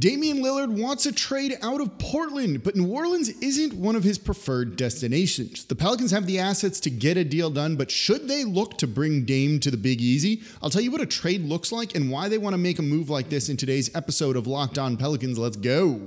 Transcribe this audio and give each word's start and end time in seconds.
Damian 0.00 0.42
Lillard 0.42 0.80
wants 0.80 1.06
a 1.06 1.12
trade 1.12 1.56
out 1.62 1.80
of 1.80 1.96
Portland, 1.98 2.64
but 2.64 2.74
New 2.74 2.88
Orleans 2.88 3.28
isn't 3.28 3.72
one 3.72 3.94
of 3.94 4.02
his 4.02 4.18
preferred 4.18 4.76
destinations. 4.76 5.64
The 5.64 5.76
Pelicans 5.76 6.10
have 6.10 6.26
the 6.26 6.40
assets 6.40 6.80
to 6.80 6.90
get 6.90 7.16
a 7.16 7.24
deal 7.24 7.50
done, 7.50 7.76
but 7.76 7.90
should 7.90 8.26
they 8.26 8.44
look 8.44 8.78
to 8.78 8.88
bring 8.88 9.24
Dame 9.24 9.60
to 9.60 9.70
the 9.70 9.76
Big 9.76 10.00
Easy? 10.00 10.42
I'll 10.60 10.70
tell 10.70 10.82
you 10.82 10.90
what 10.90 11.00
a 11.00 11.06
trade 11.06 11.42
looks 11.42 11.70
like 11.70 11.94
and 11.94 12.10
why 12.10 12.28
they 12.28 12.36
want 12.36 12.54
to 12.54 12.58
make 12.58 12.80
a 12.80 12.82
move 12.82 13.08
like 13.10 13.28
this 13.28 13.48
in 13.48 13.56
today's 13.56 13.94
episode 13.94 14.36
of 14.36 14.48
Locked 14.48 14.76
On 14.76 14.96
Pelicans. 14.96 15.38
Let's 15.38 15.56
go. 15.56 16.00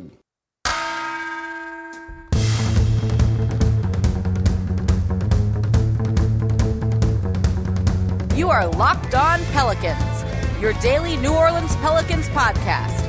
You 8.35 8.49
are 8.49 8.67
Locked 8.67 9.15
On 9.15 9.39
Pelicans, 9.51 10.61
your 10.61 10.73
daily 10.73 11.15
New 11.17 11.33
Orleans 11.33 11.75
Pelicans 11.77 12.27
podcast 12.29 13.08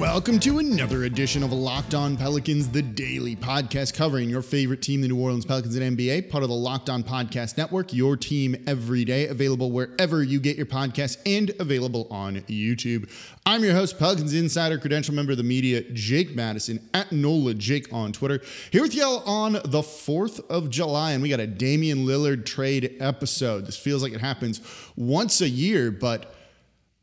Welcome 0.00 0.40
to 0.40 0.60
another 0.60 1.04
edition 1.04 1.42
of 1.42 1.52
Locked 1.52 1.94
On 1.94 2.16
Pelicans, 2.16 2.70
the 2.70 2.80
daily 2.80 3.36
podcast 3.36 3.92
covering 3.92 4.30
your 4.30 4.40
favorite 4.40 4.80
team, 4.80 5.02
the 5.02 5.08
New 5.08 5.20
Orleans 5.20 5.44
Pelicans 5.44 5.76
and 5.76 5.94
NBA, 5.94 6.30
part 6.30 6.42
of 6.42 6.48
the 6.48 6.54
Locked 6.54 6.88
On 6.88 7.04
Podcast 7.04 7.58
Network, 7.58 7.92
your 7.92 8.16
team 8.16 8.56
every 8.66 9.04
day, 9.04 9.26
available 9.26 9.70
wherever 9.72 10.22
you 10.22 10.40
get 10.40 10.56
your 10.56 10.64
podcasts 10.64 11.18
and 11.26 11.52
available 11.60 12.08
on 12.10 12.36
YouTube. 12.36 13.10
I'm 13.44 13.62
your 13.62 13.74
host, 13.74 13.98
Pelicans 13.98 14.32
Insider, 14.32 14.78
credential 14.78 15.14
member 15.14 15.32
of 15.32 15.38
the 15.38 15.44
media, 15.44 15.82
Jake 15.92 16.34
Madison, 16.34 16.88
at 16.94 17.12
NOLA 17.12 17.52
Jake 17.52 17.92
on 17.92 18.12
Twitter, 18.12 18.40
here 18.70 18.80
with 18.80 18.94
y'all 18.94 19.22
on 19.28 19.52
the 19.52 19.82
4th 19.82 20.40
of 20.48 20.70
July, 20.70 21.12
and 21.12 21.22
we 21.22 21.28
got 21.28 21.40
a 21.40 21.46
Damian 21.46 22.06
Lillard 22.06 22.46
trade 22.46 22.96
episode. 23.00 23.66
This 23.66 23.76
feels 23.76 24.02
like 24.02 24.14
it 24.14 24.22
happens 24.22 24.62
once 24.96 25.42
a 25.42 25.48
year, 25.50 25.90
but 25.90 26.34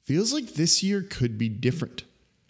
feels 0.02 0.34
like 0.34 0.56
this 0.56 0.82
year 0.82 1.04
could 1.04 1.38
be 1.38 1.48
different. 1.48 2.02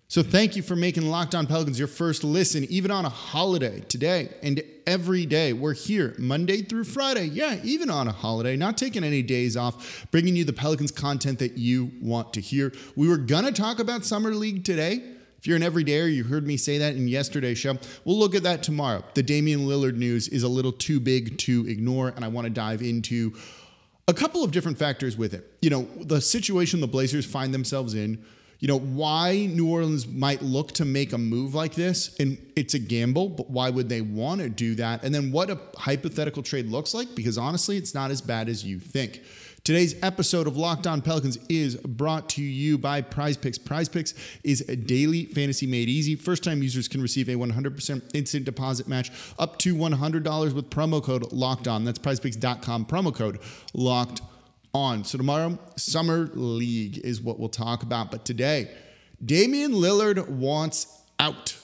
So 0.10 0.24
thank 0.24 0.56
you 0.56 0.62
for 0.62 0.78
making 0.78 1.10
Locked 1.10 1.36
On 1.36 1.46
Pelicans 1.46 1.78
your 1.78 1.90
first 1.90 2.24
listen, 2.24 2.64
even 2.70 2.92
on 2.92 3.04
a 3.04 3.10
holiday 3.10 3.82
today 3.90 4.30
and 4.42 4.64
every 4.86 5.26
day. 5.26 5.52
We're 5.52 5.74
here 5.74 6.16
Monday 6.18 6.62
through 6.62 6.86
Friday. 6.86 7.26
Yeah, 7.26 7.60
even 7.62 7.90
on 7.90 8.08
a 8.08 8.14
holiday, 8.14 8.56
not 8.56 8.78
taking 8.78 9.04
any 9.04 9.22
days 9.22 9.58
off, 9.58 10.08
bringing 10.10 10.38
you 10.38 10.46
the 10.46 10.54
Pelicans 10.54 10.92
content 10.92 11.40
that 11.40 11.58
you 11.58 11.92
want 12.02 12.32
to 12.36 12.42
hear. 12.42 12.72
We 12.96 13.10
were 13.10 13.18
going 13.18 13.44
to 13.44 13.52
talk 13.52 13.80
about 13.80 14.06
Summer 14.06 14.34
League 14.34 14.64
today. 14.64 15.04
If 15.40 15.46
you're 15.46 15.58
an 15.58 15.62
everydayer, 15.62 16.12
you 16.12 16.24
heard 16.24 16.48
me 16.48 16.56
say 16.56 16.78
that 16.78 16.96
in 16.96 17.10
yesterday's 17.10 17.58
show. 17.58 17.78
We'll 18.06 18.18
look 18.18 18.34
at 18.34 18.44
that 18.44 18.64
tomorrow. 18.64 19.04
The 19.14 19.24
Damian 19.24 19.68
Lillard 19.68 19.98
news 19.98 20.30
is 20.30 20.44
a 20.44 20.48
little 20.48 20.72
too 20.72 21.02
big 21.02 21.38
to 21.40 21.68
ignore, 21.68 22.10
and 22.16 22.24
I 22.24 22.30
want 22.30 22.46
to 22.46 22.50
dive 22.50 22.82
into 22.82 23.36
a 24.08 24.14
couple 24.14 24.42
of 24.42 24.52
different 24.52 24.78
factors 24.78 25.18
with 25.18 25.34
it. 25.34 25.52
You 25.62 25.70
know, 25.70 25.82
the 26.00 26.22
situation 26.22 26.80
the 26.80 26.88
Blazers 26.88 27.26
find 27.26 27.54
themselves 27.54 27.94
in 27.94 28.24
you 28.60 28.68
know, 28.68 28.80
why 28.80 29.48
New 29.52 29.70
Orleans 29.70 30.08
might 30.08 30.42
look 30.42 30.72
to 30.74 30.86
make 30.86 31.14
a 31.14 31.18
move 31.18 31.54
like 31.54 31.76
this. 31.76 32.18
And 32.20 32.38
it's 32.56 32.74
a 32.74 32.80
gamble, 32.80 33.30
but 33.30 33.50
why 33.50 33.70
would 33.70 33.90
they 33.90 34.02
want 34.02 34.42
to 34.42 34.50
do 34.50 34.76
that? 34.76 35.04
And 35.04 35.14
then 35.14 35.32
what 35.32 35.50
a 35.50 35.60
hypothetical 35.78 36.44
trade 36.44 36.68
looks 36.68 36.94
like, 36.94 37.14
because 37.16 37.38
honestly, 37.38 37.78
it's 37.78 37.94
not 37.94 38.12
as 38.12 38.22
bad 38.22 38.50
as 38.50 38.66
you 38.66 38.80
think. 38.80 39.22
Today's 39.64 40.02
episode 40.02 40.48
of 40.48 40.56
Locked 40.56 40.88
On 40.88 41.02
Pelicans 41.02 41.38
is 41.50 41.76
brought 41.76 42.30
to 42.30 42.42
you 42.42 42.78
by 42.78 43.02
Prize 43.02 43.36
Picks. 43.36 43.58
Prize 43.58 43.90
Picks 43.90 44.14
is 44.46 44.62
a 44.70 44.78
daily 44.78 45.26
fantasy 45.26 45.68
made 45.68 45.90
easy. 45.90 46.16
First 46.16 46.44
time 46.44 46.64
users 46.64 46.88
can 46.88 47.02
receive 47.02 47.28
a 47.28 47.34
100% 47.34 48.16
instant 48.16 48.46
deposit 48.46 48.88
match 48.88 49.12
up 49.38 49.60
to 49.60 49.76
$100 49.76 50.54
with 50.54 50.70
promo 50.70 51.04
code 51.04 51.34
Locked 51.34 51.68
On. 51.68 51.84
That's 51.84 52.00
prizepicks.com, 52.00 52.86
promo 52.86 53.14
code 53.14 53.40
Locked 53.74 54.22
on. 54.22 54.37
So 54.78 55.18
tomorrow, 55.18 55.58
Summer 55.76 56.30
League 56.34 57.00
is 57.00 57.20
what 57.20 57.40
we'll 57.40 57.50
talk 57.50 57.82
about. 57.82 58.12
But 58.12 58.26
today, 58.26 58.70
Damian 59.26 59.72
Lillard 59.72 60.28
wants 60.30 61.02
out. 61.20 61.58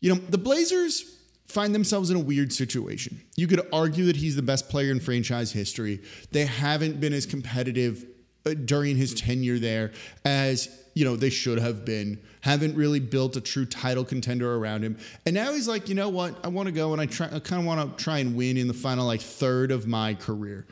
You 0.00 0.14
know, 0.14 0.20
the 0.30 0.38
Blazers 0.38 1.18
find 1.46 1.74
themselves 1.74 2.08
in 2.08 2.16
a 2.16 2.20
weird 2.20 2.50
situation. 2.50 3.20
You 3.36 3.46
could 3.46 3.60
argue 3.74 4.06
that 4.06 4.16
he's 4.16 4.36
the 4.36 4.42
best 4.42 4.70
player 4.70 4.90
in 4.90 5.00
franchise 5.00 5.52
history. 5.52 6.00
They 6.32 6.46
haven't 6.46 6.98
been 6.98 7.12
as 7.12 7.26
competitive 7.26 8.06
uh, 8.46 8.54
during 8.54 8.96
his 8.96 9.12
tenure 9.12 9.58
there 9.58 9.92
as 10.24 10.82
you 10.94 11.04
know 11.04 11.14
they 11.14 11.28
should 11.28 11.58
have 11.58 11.84
been 11.84 12.18
haven't 12.40 12.74
really 12.74 13.00
built 13.00 13.36
a 13.36 13.40
true 13.40 13.66
title 13.66 14.02
contender 14.02 14.56
around 14.56 14.82
him 14.82 14.96
and 15.26 15.34
now 15.34 15.52
he's 15.52 15.68
like 15.68 15.90
you 15.90 15.94
know 15.94 16.08
what 16.08 16.34
i 16.42 16.48
want 16.48 16.64
to 16.64 16.72
go 16.72 16.92
and 16.92 17.02
i 17.02 17.04
try 17.04 17.26
i 17.26 17.38
kind 17.38 17.60
of 17.60 17.66
want 17.66 17.98
to 17.98 18.02
try 18.02 18.18
and 18.18 18.34
win 18.34 18.56
in 18.56 18.66
the 18.66 18.72
final 18.72 19.06
like 19.06 19.20
third 19.20 19.70
of 19.70 19.86
my 19.86 20.14
career 20.14 20.66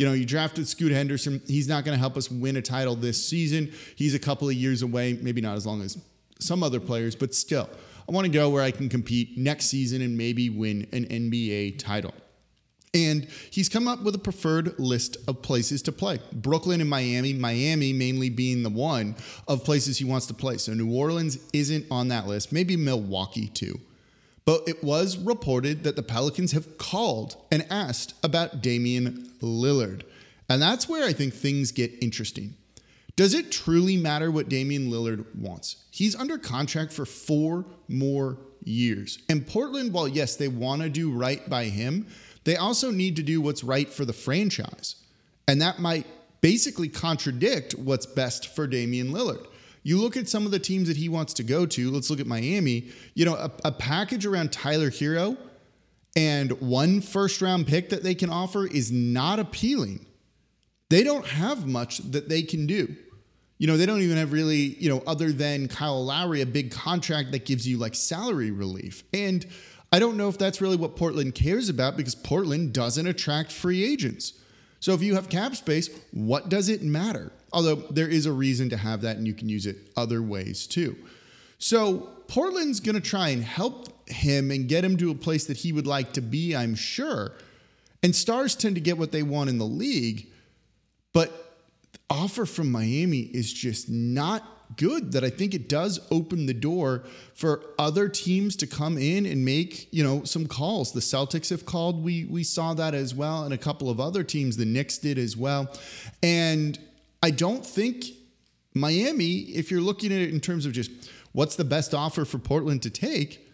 you 0.00 0.06
know, 0.06 0.14
you 0.14 0.24
drafted 0.24 0.66
Scoot 0.66 0.92
Henderson. 0.92 1.42
He's 1.46 1.68
not 1.68 1.84
going 1.84 1.94
to 1.94 1.98
help 1.98 2.16
us 2.16 2.30
win 2.30 2.56
a 2.56 2.62
title 2.62 2.96
this 2.96 3.22
season. 3.22 3.70
He's 3.96 4.14
a 4.14 4.18
couple 4.18 4.48
of 4.48 4.54
years 4.54 4.80
away, 4.80 5.18
maybe 5.20 5.42
not 5.42 5.56
as 5.56 5.66
long 5.66 5.82
as 5.82 5.98
some 6.38 6.62
other 6.62 6.80
players, 6.80 7.14
but 7.14 7.34
still, 7.34 7.68
I 8.08 8.12
want 8.12 8.24
to 8.24 8.32
go 8.32 8.48
where 8.48 8.62
I 8.62 8.70
can 8.70 8.88
compete 8.88 9.36
next 9.36 9.66
season 9.66 10.00
and 10.00 10.16
maybe 10.16 10.48
win 10.48 10.86
an 10.94 11.04
NBA 11.04 11.78
title. 11.78 12.14
And 12.94 13.28
he's 13.50 13.68
come 13.68 13.86
up 13.86 14.02
with 14.02 14.14
a 14.14 14.18
preferred 14.18 14.78
list 14.78 15.18
of 15.28 15.42
places 15.42 15.82
to 15.82 15.92
play 15.92 16.18
Brooklyn 16.32 16.80
and 16.80 16.88
Miami, 16.88 17.34
Miami 17.34 17.92
mainly 17.92 18.30
being 18.30 18.62
the 18.62 18.70
one 18.70 19.16
of 19.48 19.64
places 19.64 19.98
he 19.98 20.06
wants 20.06 20.24
to 20.28 20.34
play. 20.34 20.56
So 20.56 20.72
New 20.72 20.96
Orleans 20.96 21.36
isn't 21.52 21.84
on 21.90 22.08
that 22.08 22.26
list, 22.26 22.52
maybe 22.52 22.74
Milwaukee 22.74 23.48
too. 23.48 23.78
But 24.44 24.62
it 24.66 24.82
was 24.82 25.18
reported 25.18 25.84
that 25.84 25.96
the 25.96 26.02
Pelicans 26.02 26.52
have 26.52 26.78
called 26.78 27.36
and 27.50 27.66
asked 27.70 28.14
about 28.22 28.62
Damian 28.62 29.30
Lillard. 29.40 30.02
And 30.48 30.60
that's 30.60 30.88
where 30.88 31.06
I 31.06 31.12
think 31.12 31.34
things 31.34 31.72
get 31.72 31.92
interesting. 32.02 32.54
Does 33.16 33.34
it 33.34 33.52
truly 33.52 33.96
matter 33.96 34.30
what 34.30 34.48
Damian 34.48 34.90
Lillard 34.90 35.26
wants? 35.36 35.84
He's 35.90 36.16
under 36.16 36.38
contract 36.38 36.92
for 36.92 37.04
four 37.04 37.66
more 37.86 38.38
years. 38.64 39.18
And 39.28 39.46
Portland, 39.46 39.92
while 39.92 40.08
yes, 40.08 40.36
they 40.36 40.48
want 40.48 40.82
to 40.82 40.88
do 40.88 41.12
right 41.12 41.48
by 41.48 41.64
him, 41.64 42.06
they 42.44 42.56
also 42.56 42.90
need 42.90 43.16
to 43.16 43.22
do 43.22 43.40
what's 43.40 43.62
right 43.62 43.88
for 43.88 44.04
the 44.04 44.12
franchise. 44.12 44.96
And 45.46 45.60
that 45.60 45.78
might 45.78 46.06
basically 46.40 46.88
contradict 46.88 47.74
what's 47.74 48.06
best 48.06 48.54
for 48.54 48.66
Damian 48.66 49.10
Lillard. 49.10 49.46
You 49.82 50.00
look 50.00 50.16
at 50.16 50.28
some 50.28 50.44
of 50.44 50.52
the 50.52 50.58
teams 50.58 50.88
that 50.88 50.96
he 50.96 51.08
wants 51.08 51.32
to 51.34 51.42
go 51.42 51.66
to. 51.66 51.90
Let's 51.90 52.10
look 52.10 52.20
at 52.20 52.26
Miami. 52.26 52.90
You 53.14 53.24
know, 53.24 53.34
a, 53.34 53.50
a 53.64 53.72
package 53.72 54.26
around 54.26 54.52
Tyler 54.52 54.90
Herro 54.90 55.36
and 56.16 56.52
one 56.60 57.00
first 57.00 57.40
round 57.40 57.66
pick 57.66 57.90
that 57.90 58.02
they 58.02 58.14
can 58.14 58.30
offer 58.30 58.66
is 58.66 58.90
not 58.92 59.38
appealing. 59.38 60.06
They 60.88 61.04
don't 61.04 61.26
have 61.26 61.66
much 61.66 61.98
that 61.98 62.28
they 62.28 62.42
can 62.42 62.66
do. 62.66 62.94
You 63.58 63.66
know, 63.66 63.76
they 63.76 63.86
don't 63.86 64.00
even 64.00 64.16
have 64.16 64.32
really, 64.32 64.74
you 64.78 64.88
know, 64.88 65.02
other 65.06 65.32
than 65.32 65.68
Kyle 65.68 66.04
Lowry, 66.04 66.40
a 66.40 66.46
big 66.46 66.70
contract 66.70 67.32
that 67.32 67.44
gives 67.44 67.68
you 67.68 67.76
like 67.76 67.94
salary 67.94 68.50
relief. 68.50 69.04
And 69.12 69.46
I 69.92 69.98
don't 69.98 70.16
know 70.16 70.28
if 70.28 70.38
that's 70.38 70.60
really 70.60 70.76
what 70.76 70.96
Portland 70.96 71.34
cares 71.34 71.68
about 71.68 71.96
because 71.96 72.14
Portland 72.14 72.72
doesn't 72.72 73.06
attract 73.06 73.52
free 73.52 73.84
agents. 73.84 74.32
So 74.80 74.94
if 74.94 75.02
you 75.02 75.14
have 75.14 75.28
cap 75.28 75.54
space, 75.56 75.90
what 76.10 76.48
does 76.48 76.68
it 76.68 76.82
matter? 76.82 77.32
Although 77.52 77.76
there 77.90 78.08
is 78.08 78.26
a 78.26 78.32
reason 78.32 78.70
to 78.70 78.76
have 78.76 79.02
that 79.02 79.16
and 79.16 79.26
you 79.26 79.34
can 79.34 79.48
use 79.48 79.66
it 79.66 79.76
other 79.96 80.22
ways 80.22 80.66
too. 80.66 80.96
So 81.58 82.08
Portland's 82.28 82.80
going 82.80 82.94
to 82.94 83.00
try 83.00 83.28
and 83.28 83.42
help 83.42 84.08
him 84.08 84.50
and 84.50 84.68
get 84.68 84.84
him 84.84 84.96
to 84.98 85.10
a 85.10 85.14
place 85.14 85.46
that 85.46 85.58
he 85.58 85.72
would 85.72 85.86
like 85.86 86.12
to 86.14 86.20
be, 86.20 86.54
I'm 86.54 86.74
sure. 86.74 87.32
And 88.02 88.14
stars 88.14 88.54
tend 88.54 88.76
to 88.76 88.80
get 88.80 88.98
what 88.98 89.12
they 89.12 89.22
want 89.22 89.50
in 89.50 89.58
the 89.58 89.66
league, 89.66 90.28
but 91.12 91.56
offer 92.08 92.46
from 92.46 92.70
Miami 92.70 93.18
is 93.18 93.52
just 93.52 93.88
not 93.90 94.42
good 94.76 95.12
that 95.12 95.24
I 95.24 95.30
think 95.30 95.54
it 95.54 95.68
does 95.68 96.00
open 96.10 96.46
the 96.46 96.54
door 96.54 97.02
for 97.34 97.62
other 97.78 98.08
teams 98.08 98.56
to 98.56 98.66
come 98.66 98.96
in 98.96 99.26
and 99.26 99.44
make, 99.44 99.92
you 99.92 100.04
know, 100.04 100.24
some 100.24 100.46
calls. 100.46 100.92
The 100.92 101.00
Celtics 101.00 101.50
have 101.50 101.66
called. 101.66 102.02
We 102.02 102.24
we 102.24 102.44
saw 102.44 102.74
that 102.74 102.94
as 102.94 103.14
well 103.14 103.44
and 103.44 103.52
a 103.52 103.58
couple 103.58 103.90
of 103.90 104.00
other 104.00 104.22
teams, 104.22 104.56
the 104.56 104.64
Knicks 104.64 104.98
did 104.98 105.18
as 105.18 105.36
well. 105.36 105.74
And 106.22 106.78
I 107.22 107.30
don't 107.30 107.64
think 107.64 108.06
Miami, 108.74 109.40
if 109.40 109.70
you're 109.70 109.80
looking 109.80 110.12
at 110.12 110.18
it 110.18 110.30
in 110.30 110.40
terms 110.40 110.66
of 110.66 110.72
just 110.72 110.90
what's 111.32 111.56
the 111.56 111.64
best 111.64 111.94
offer 111.94 112.24
for 112.24 112.38
Portland 112.38 112.82
to 112.82 112.90
take, 112.90 113.46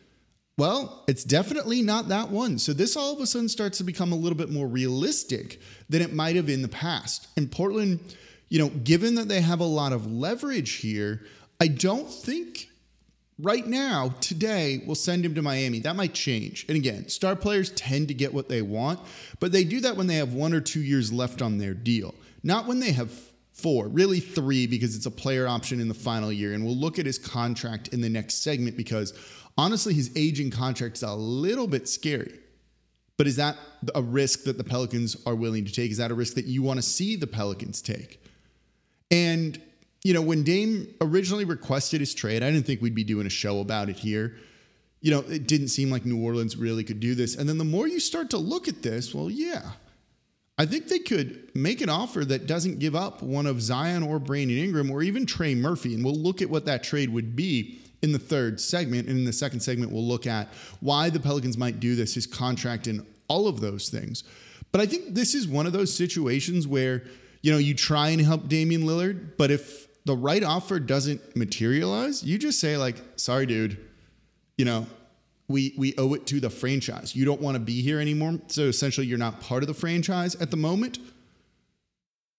well, 0.58 1.04
it's 1.06 1.24
definitely 1.24 1.82
not 1.82 2.08
that 2.08 2.30
one. 2.30 2.58
So 2.58 2.72
this 2.72 2.96
all 2.96 3.12
of 3.12 3.20
a 3.20 3.26
sudden 3.26 3.48
starts 3.48 3.78
to 3.78 3.84
become 3.84 4.12
a 4.12 4.16
little 4.16 4.38
bit 4.38 4.50
more 4.50 4.66
realistic 4.66 5.60
than 5.88 6.00
it 6.00 6.14
might 6.14 6.36
have 6.36 6.48
in 6.48 6.62
the 6.62 6.68
past. 6.68 7.28
And 7.36 7.50
Portland 7.50 8.00
you 8.48 8.58
know, 8.58 8.68
given 8.68 9.16
that 9.16 9.28
they 9.28 9.40
have 9.40 9.60
a 9.60 9.64
lot 9.64 9.92
of 9.92 10.10
leverage 10.10 10.74
here, 10.74 11.22
I 11.60 11.68
don't 11.68 12.08
think 12.08 12.68
right 13.38 13.66
now, 13.66 14.14
today, 14.20 14.82
we'll 14.86 14.94
send 14.94 15.24
him 15.24 15.34
to 15.34 15.42
Miami. 15.42 15.80
That 15.80 15.96
might 15.96 16.14
change. 16.14 16.64
And 16.68 16.76
again, 16.76 17.08
star 17.08 17.34
players 17.34 17.70
tend 17.70 18.08
to 18.08 18.14
get 18.14 18.32
what 18.32 18.48
they 18.48 18.62
want, 18.62 19.00
but 19.40 19.52
they 19.52 19.64
do 19.64 19.80
that 19.80 19.96
when 19.96 20.06
they 20.06 20.16
have 20.16 20.32
one 20.32 20.54
or 20.54 20.60
two 20.60 20.80
years 20.80 21.12
left 21.12 21.42
on 21.42 21.58
their 21.58 21.74
deal, 21.74 22.14
not 22.42 22.66
when 22.66 22.80
they 22.80 22.92
have 22.92 23.12
four, 23.56 23.88
really 23.88 24.20
three, 24.20 24.66
because 24.66 24.94
it's 24.94 25.06
a 25.06 25.10
player 25.10 25.48
option 25.48 25.80
in 25.80 25.88
the 25.88 25.94
final 25.94 26.30
year. 26.30 26.52
And 26.52 26.64
we'll 26.64 26.76
look 26.76 26.98
at 26.98 27.06
his 27.06 27.18
contract 27.18 27.88
in 27.88 28.02
the 28.02 28.08
next 28.08 28.42
segment 28.42 28.76
because 28.76 29.14
honestly, 29.56 29.94
his 29.94 30.10
aging 30.14 30.50
contract 30.50 30.96
is 30.96 31.02
a 31.02 31.14
little 31.14 31.66
bit 31.66 31.88
scary. 31.88 32.38
But 33.16 33.26
is 33.26 33.36
that 33.36 33.56
a 33.94 34.02
risk 34.02 34.44
that 34.44 34.58
the 34.58 34.64
Pelicans 34.64 35.16
are 35.24 35.34
willing 35.34 35.64
to 35.64 35.72
take? 35.72 35.90
Is 35.90 35.96
that 35.96 36.10
a 36.10 36.14
risk 36.14 36.34
that 36.34 36.44
you 36.44 36.62
want 36.62 36.78
to 36.78 36.82
see 36.82 37.16
the 37.16 37.26
Pelicans 37.26 37.80
take? 37.80 38.22
And, 39.10 39.58
you 40.04 40.12
know, 40.12 40.20
when 40.20 40.42
Dame 40.42 40.94
originally 41.00 41.46
requested 41.46 42.00
his 42.00 42.12
trade, 42.12 42.42
I 42.42 42.50
didn't 42.50 42.66
think 42.66 42.82
we'd 42.82 42.94
be 42.94 43.04
doing 43.04 43.26
a 43.26 43.30
show 43.30 43.60
about 43.60 43.88
it 43.88 43.96
here. 43.96 44.36
You 45.00 45.12
know, 45.12 45.20
it 45.20 45.48
didn't 45.48 45.68
seem 45.68 45.90
like 45.90 46.04
New 46.04 46.22
Orleans 46.22 46.58
really 46.58 46.84
could 46.84 47.00
do 47.00 47.14
this. 47.14 47.36
And 47.36 47.48
then 47.48 47.56
the 47.56 47.64
more 47.64 47.88
you 47.88 48.00
start 48.00 48.28
to 48.30 48.38
look 48.38 48.68
at 48.68 48.82
this, 48.82 49.14
well, 49.14 49.30
yeah, 49.30 49.70
I 50.58 50.64
think 50.64 50.88
they 50.88 50.98
could 50.98 51.50
make 51.54 51.82
an 51.82 51.90
offer 51.90 52.24
that 52.24 52.46
doesn't 52.46 52.78
give 52.78 52.94
up 52.94 53.22
one 53.22 53.46
of 53.46 53.60
Zion 53.60 54.02
or 54.02 54.18
Brandon 54.18 54.56
Ingram 54.56 54.90
or 54.90 55.02
even 55.02 55.26
Trey 55.26 55.54
Murphy. 55.54 55.94
And 55.94 56.04
we'll 56.04 56.14
look 56.14 56.40
at 56.40 56.48
what 56.48 56.64
that 56.64 56.82
trade 56.82 57.10
would 57.10 57.36
be 57.36 57.78
in 58.02 58.12
the 58.12 58.18
third 58.18 58.60
segment. 58.60 59.08
And 59.08 59.18
in 59.18 59.24
the 59.24 59.32
second 59.32 59.60
segment, 59.60 59.92
we'll 59.92 60.06
look 60.06 60.26
at 60.26 60.48
why 60.80 61.10
the 61.10 61.20
Pelicans 61.20 61.58
might 61.58 61.78
do 61.78 61.94
this, 61.94 62.14
his 62.14 62.26
contract, 62.26 62.86
and 62.86 63.04
all 63.28 63.48
of 63.48 63.60
those 63.60 63.90
things. 63.90 64.24
But 64.72 64.80
I 64.80 64.86
think 64.86 65.14
this 65.14 65.34
is 65.34 65.46
one 65.46 65.66
of 65.66 65.72
those 65.72 65.94
situations 65.94 66.66
where, 66.66 67.04
you 67.42 67.52
know, 67.52 67.58
you 67.58 67.74
try 67.74 68.08
and 68.08 68.20
help 68.20 68.48
Damian 68.48 68.82
Lillard, 68.82 69.36
but 69.36 69.50
if 69.50 69.86
the 70.04 70.16
right 70.16 70.42
offer 70.42 70.78
doesn't 70.78 71.36
materialize, 71.36 72.22
you 72.22 72.38
just 72.38 72.60
say, 72.60 72.76
like, 72.76 72.96
sorry, 73.16 73.44
dude, 73.44 73.78
you 74.56 74.64
know, 74.64 74.86
we 75.48 75.74
we 75.76 75.94
owe 75.96 76.14
it 76.14 76.26
to 76.28 76.40
the 76.40 76.50
franchise. 76.50 77.14
You 77.14 77.24
don't 77.24 77.40
want 77.40 77.54
to 77.56 77.60
be 77.60 77.82
here 77.82 78.00
anymore. 78.00 78.40
So 78.48 78.62
essentially 78.62 79.06
you're 79.06 79.18
not 79.18 79.40
part 79.40 79.62
of 79.62 79.68
the 79.68 79.74
franchise 79.74 80.34
at 80.36 80.50
the 80.50 80.56
moment. 80.56 80.98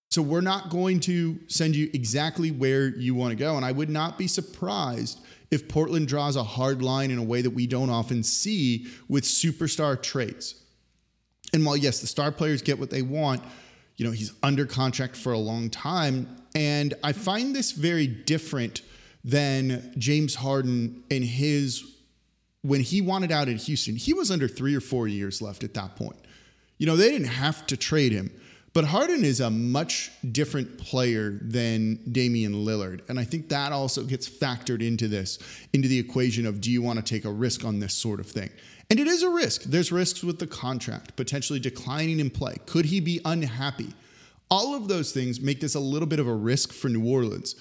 So 0.10 0.22
we're 0.22 0.42
not 0.42 0.70
going 0.70 1.00
to 1.02 1.38
send 1.48 1.76
you 1.76 1.90
exactly 1.94 2.50
where 2.50 2.90
you 2.90 3.14
want 3.14 3.32
to 3.32 3.36
go. 3.36 3.56
And 3.56 3.66
I 3.66 3.72
would 3.72 3.90
not 3.90 4.18
be 4.18 4.28
surprised 4.28 5.20
if 5.52 5.68
Portland 5.68 6.08
draws 6.08 6.36
a 6.36 6.44
hard 6.44 6.82
line 6.82 7.12
in 7.12 7.18
a 7.18 7.24
way 7.24 7.42
that 7.42 7.52
we 7.52 7.68
don't 7.68 7.90
often 7.90 8.24
see 8.24 8.88
with 9.08 9.24
superstar 9.24 10.02
traits. 10.02 10.56
And 11.54 11.66
while 11.66 11.78
yes, 11.78 12.00
the 12.00 12.08
star 12.08 12.32
players 12.32 12.62
get 12.62 12.80
what 12.80 12.90
they 12.90 13.02
want, 13.02 13.42
you 13.96 14.06
know, 14.06 14.12
he's 14.12 14.34
under 14.44 14.66
contract 14.66 15.16
for 15.16 15.34
a 15.34 15.38
long 15.38 15.70
time. 15.70 16.28
And 16.56 16.94
I 17.04 17.14
find 17.14 17.56
this 17.56 17.72
very 17.72 18.08
different 18.08 18.82
than 19.24 19.94
James 19.98 20.36
Harden 20.36 21.04
and 21.10 21.24
his 21.24 21.97
when 22.62 22.82
he 22.82 23.02
wanted 23.02 23.32
out 23.32 23.48
in 23.48 23.58
Houston, 23.58 23.96
he 23.96 24.14
was 24.14 24.32
under 24.32 24.48
three 24.48 24.76
or 24.76 24.82
four 24.82 25.08
years 25.08 25.42
left 25.42 25.64
at 25.64 25.74
that 25.76 25.96
point. 25.96 26.18
You 26.78 26.86
know, 26.86 26.96
they 26.96 27.10
didn't 27.10 27.28
have 27.28 27.66
to 27.68 27.78
trade 27.78 28.12
him. 28.12 28.32
But 28.74 28.86
Harden 28.86 29.26
is 29.26 29.40
a 29.40 29.50
much 29.50 30.12
different 30.32 30.78
player 30.78 31.40
than 31.42 31.96
Damian 32.12 32.54
Lillard. 32.54 33.02
And 33.10 33.20
I 33.20 33.24
think 33.24 33.50
that 33.50 33.72
also 33.72 34.04
gets 34.04 34.30
factored 34.30 34.86
into 34.86 35.08
this, 35.08 35.40
into 35.74 35.88
the 35.88 35.98
equation 35.98 36.46
of 36.46 36.62
do 36.62 36.70
you 36.70 36.84
want 36.84 37.00
to 37.00 37.04
take 37.04 37.26
a 37.26 37.32
risk 37.32 37.66
on 37.66 37.80
this 37.80 37.96
sort 37.96 38.20
of 38.20 38.28
thing? 38.28 38.52
And 38.92 39.00
it 39.00 39.08
is 39.08 39.24
a 39.24 39.30
risk. 39.32 39.64
There's 39.64 39.92
risks 39.92 40.24
with 40.24 40.38
the 40.38 40.46
contract, 40.46 41.16
potentially 41.16 41.60
declining 41.60 42.20
in 42.20 42.30
play. 42.30 42.58
Could 42.68 42.86
he 42.86 43.00
be 43.00 43.20
unhappy? 43.26 43.94
All 44.52 44.76
of 44.76 44.88
those 44.88 45.12
things 45.12 45.42
make 45.42 45.60
this 45.60 45.74
a 45.74 45.80
little 45.80 46.08
bit 46.08 46.20
of 46.20 46.28
a 46.28 46.36
risk 46.36 46.72
for 46.72 46.88
New 46.88 47.10
Orleans. 47.10 47.56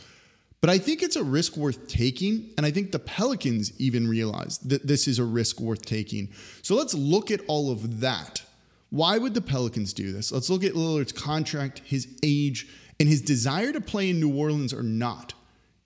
But 0.61 0.71
I 0.71 0.79
think 0.79 1.03
it's 1.03 1.17
a 1.17 1.23
risk 1.25 1.57
worth 1.57 1.87
taking. 1.87 2.51
And 2.57 2.67
I 2.67 2.71
think 2.71 2.93
the 2.93 2.99
Pelicans 2.99 3.73
even 3.79 4.09
realize 4.09 4.59
that 4.59 4.87
this 4.87 5.07
is 5.07 5.19
a 5.19 5.25
risk 5.25 5.61
worth 5.61 5.85
taking. 5.85 6.31
So 6.63 6.75
let's 6.75 6.95
look 6.95 7.31
at 7.31 7.41
all 7.47 7.71
of 7.71 8.01
that 8.01 8.43
why 8.91 9.19
would 9.19 9.35
the 9.35 9.41
Pelicans 9.41 9.93
do 9.93 10.13
this? 10.13 10.31
Let's 10.31 10.49
look 10.49 10.65
at 10.65 10.73
Lillard's 10.73 11.13
contract, 11.13 11.83
his 11.85 12.09
age, 12.23 12.69
and 13.01 13.09
his 13.09 13.21
desire 13.21 13.73
to 13.73 13.81
play 13.81 14.11
in 14.11 14.21
New 14.21 14.35
Orleans 14.35 14.73
or 14.73 14.83
not. 14.83 15.35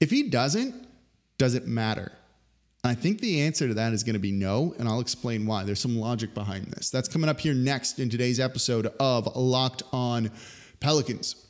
If 0.00 0.10
he 0.10 0.28
doesn't, 0.28 0.74
does 1.38 1.54
it 1.54 1.66
matter? 1.66 2.12
I 2.84 2.94
think 2.94 3.20
the 3.20 3.42
answer 3.42 3.68
to 3.68 3.74
that 3.74 3.92
is 3.92 4.04
going 4.04 4.14
to 4.14 4.20
be 4.20 4.32
no, 4.32 4.74
and 4.78 4.88
I'll 4.88 5.00
explain 5.00 5.46
why. 5.46 5.64
There's 5.64 5.80
some 5.80 5.98
logic 5.98 6.34
behind 6.34 6.66
this. 6.66 6.88
That's 6.88 7.08
coming 7.08 7.28
up 7.28 7.40
here 7.40 7.52
next 7.52 7.98
in 7.98 8.08
today's 8.08 8.40
episode 8.40 8.86
of 8.98 9.34
Locked 9.36 9.82
On 9.92 10.30
Pelicans. 10.80 11.46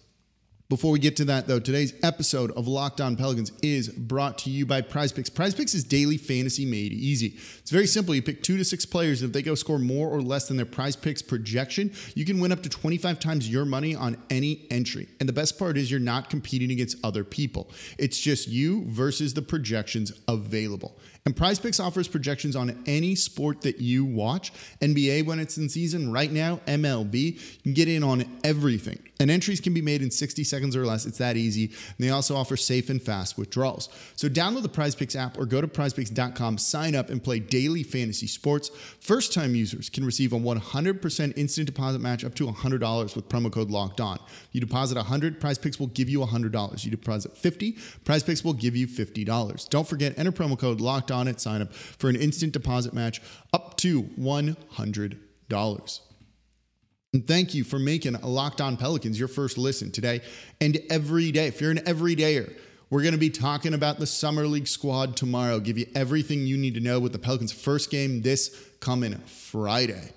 Before 0.71 0.93
we 0.93 1.01
get 1.01 1.17
to 1.17 1.25
that, 1.25 1.49
though, 1.49 1.59
today's 1.59 1.95
episode 2.05 2.53
of 2.53 2.69
Locked 2.69 3.01
On 3.01 3.17
Pelicans 3.17 3.51
is 3.61 3.89
brought 3.89 4.39
to 4.39 4.51
you 4.51 4.65
by 4.65 4.83
Prize 4.83 5.11
Picks. 5.11 5.29
Prize 5.29 5.53
Picks 5.53 5.75
is 5.75 5.83
daily 5.83 6.17
fantasy 6.17 6.65
made 6.65 6.93
easy. 6.93 7.35
It's 7.59 7.73
very 7.73 7.89
simple. 7.89 8.15
You 8.15 8.23
pick 8.23 8.45
two 8.45 8.57
to 8.57 8.65
six 8.65 8.87
players, 8.87 9.21
and 9.21 9.31
if 9.31 9.33
they 9.33 9.43
go 9.43 9.57
score 9.57 9.81
more 9.81 10.09
or 10.09 10.23
less 10.23 10.47
than 10.47 10.57
their 10.57 10.65
Prize 10.65 10.95
Picks 10.95 11.23
projection, 11.23 11.93
you 12.15 12.25
can 12.25 12.39
win 12.39 12.53
up 12.53 12.63
to 12.63 12.69
25 12.69 13.19
times 13.19 13.51
your 13.51 13.65
money 13.65 13.97
on 13.97 14.17
any 14.31 14.69
entry. 14.71 15.09
And 15.19 15.29
the 15.29 15.33
best 15.33 15.59
part 15.59 15.77
is 15.77 15.91
you're 15.91 15.99
not 15.99 16.31
competing 16.31 16.71
against 16.71 17.05
other 17.05 17.25
people. 17.25 17.69
It's 17.99 18.21
just 18.21 18.47
you 18.47 18.85
versus 18.87 19.35
the 19.35 19.43
projections 19.43 20.13
available. 20.29 20.97
And 21.27 21.37
Prize 21.37 21.59
Picks 21.59 21.81
offers 21.81 22.09
projections 22.09 22.57
on 22.57 22.83
any 22.87 23.15
sport 23.15 23.61
that 23.63 23.81
you 23.81 24.05
watch. 24.05 24.53
NBA 24.81 25.27
when 25.27 25.39
it's 25.39 25.59
in 25.59 25.69
season, 25.69 26.13
right 26.13 26.31
now, 26.31 26.61
MLB. 26.67 27.35
You 27.35 27.63
can 27.63 27.75
get 27.75 27.89
in 27.89 28.03
on 28.03 28.25
everything. 28.43 28.99
And 29.21 29.31
entries 29.31 29.61
can 29.61 29.75
be 29.75 29.83
made 29.83 30.01
in 30.01 30.11
60 30.11 30.45
seconds 30.45 30.60
or 30.77 30.87
less. 30.87 31.07
It's 31.07 31.19
that 31.19 31.37
easy. 31.37 31.67
And 31.67 31.97
they 31.99 32.11
also 32.11 32.37
offer 32.37 32.57
safe 32.57 32.91
and 32.91 33.03
fast 33.03 33.39
withdrawals. 33.39 33.89
So 34.17 34.29
download 34.29 34.62
the 34.62 34.69
Prize 34.69 34.95
Picks 34.95 35.17
app 35.17 35.39
or 35.39 35.47
go 35.47 35.61
to 35.61 35.69
prizepicks.com, 35.69 36.59
sign 36.59 36.95
up, 36.95 37.11
and 37.11 37.23
play 37.23 37.39
daily 37.39 37.83
fantasy 37.83 38.27
sports. 38.27 38.71
First 39.01 39.33
time 39.33 39.55
users 39.55 39.89
can 39.89 40.05
receive 40.05 40.33
a 40.33 40.39
100% 40.39 41.37
instant 41.37 41.67
deposit 41.67 42.01
match 42.01 42.25
up 42.25 42.35
to 42.37 42.47
$100 42.47 43.17
with 43.17 43.29
promo 43.29 43.53
code 43.53 43.71
locked 43.71 44.01
on. 44.01 44.19
You 44.53 44.61
deposit 44.61 44.97
100, 44.97 45.41
Prize 45.41 45.59
Picks 45.59 45.81
will 45.81 45.89
give 45.89 46.09
you 46.09 46.21
$100. 46.21 46.85
You 46.85 46.91
deposit 46.91 47.37
50, 47.37 47.73
Prize 48.05 48.23
Picks 48.23 48.45
will 48.45 48.53
give 48.53 48.77
you 48.77 48.87
$50. 48.87 49.69
Don't 49.69 49.89
forget, 49.89 50.19
enter 50.19 50.33
promo 50.33 50.59
code 50.59 50.81
locked 50.81 51.11
on 51.11 51.29
at 51.29 51.41
sign 51.41 51.62
up 51.62 51.73
for 51.73 52.09
an 52.09 52.17
instant 52.17 52.53
deposit 52.53 52.93
match 52.93 53.21
up 53.53 53.77
to 53.79 54.03
$100. 54.03 56.01
And 57.12 57.27
thank 57.27 57.55
you 57.55 57.65
for 57.65 57.81
making 57.81 58.12
Locked 58.23 58.61
On 58.61 58.77
Pelicans 58.77 59.19
your 59.19 59.27
first 59.27 59.59
listen 59.59 59.91
today 59.91 60.21
and 60.61 60.81
every 60.91 61.33
day. 61.33 61.49
If 61.49 61.61
you're 61.61 61.73
an 61.73 61.79
everydayer, 61.79 62.57
we're 62.89 63.03
going 63.03 63.15
to 63.15 63.19
be 63.19 63.31
talking 63.31 63.75
about 63.75 63.99
the 63.99 64.07
Summer 64.07 64.47
League 64.47 64.69
squad 64.69 65.17
tomorrow. 65.17 65.59
Give 65.59 65.77
you 65.77 65.87
everything 65.97 66.47
you 66.47 66.57
need 66.57 66.75
to 66.75 66.81
know 66.81 67.01
with 67.01 67.12
the 67.12 67.19
Pelicans' 67.19 67.51
first 67.51 67.91
game 67.91 68.23
this 68.23 68.57
coming 68.79 69.19
Friday. 69.27 70.12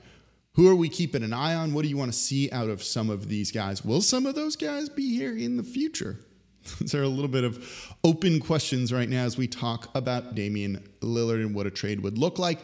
Who 0.54 0.70
are 0.70 0.76
we 0.76 0.88
keeping 0.88 1.24
an 1.24 1.34
eye 1.34 1.56
on? 1.56 1.74
What 1.74 1.82
do 1.82 1.88
you 1.88 1.98
want 1.98 2.14
to 2.14 2.18
see 2.18 2.52
out 2.52 2.70
of 2.70 2.84
some 2.84 3.10
of 3.10 3.28
these 3.28 3.52
guys? 3.52 3.84
Will 3.84 4.02
some 4.02 4.28
of 4.28 4.36
those 4.36 4.56
guys 4.56 4.88
be 4.88 5.18
here 5.18 5.36
in 5.36 5.58
the 5.58 5.64
future? 5.64 6.20
Those 6.80 6.96
are 6.96 7.04
a 7.04 7.08
little 7.08 7.30
bit 7.30 7.44
of 7.44 7.96
open 8.04 8.40
questions 8.40 8.94
right 8.94 9.10
now 9.10 9.24
as 9.24 9.38
we 9.38 9.48
talk 9.48 9.90
about 9.96 10.36
Damian 10.36 10.84
Lillard 11.02 11.42
and 11.42 11.54
what 11.54 11.66
a 11.66 11.72
trade 11.72 12.02
would 12.02 12.18
look 12.18 12.40
like. 12.40 12.60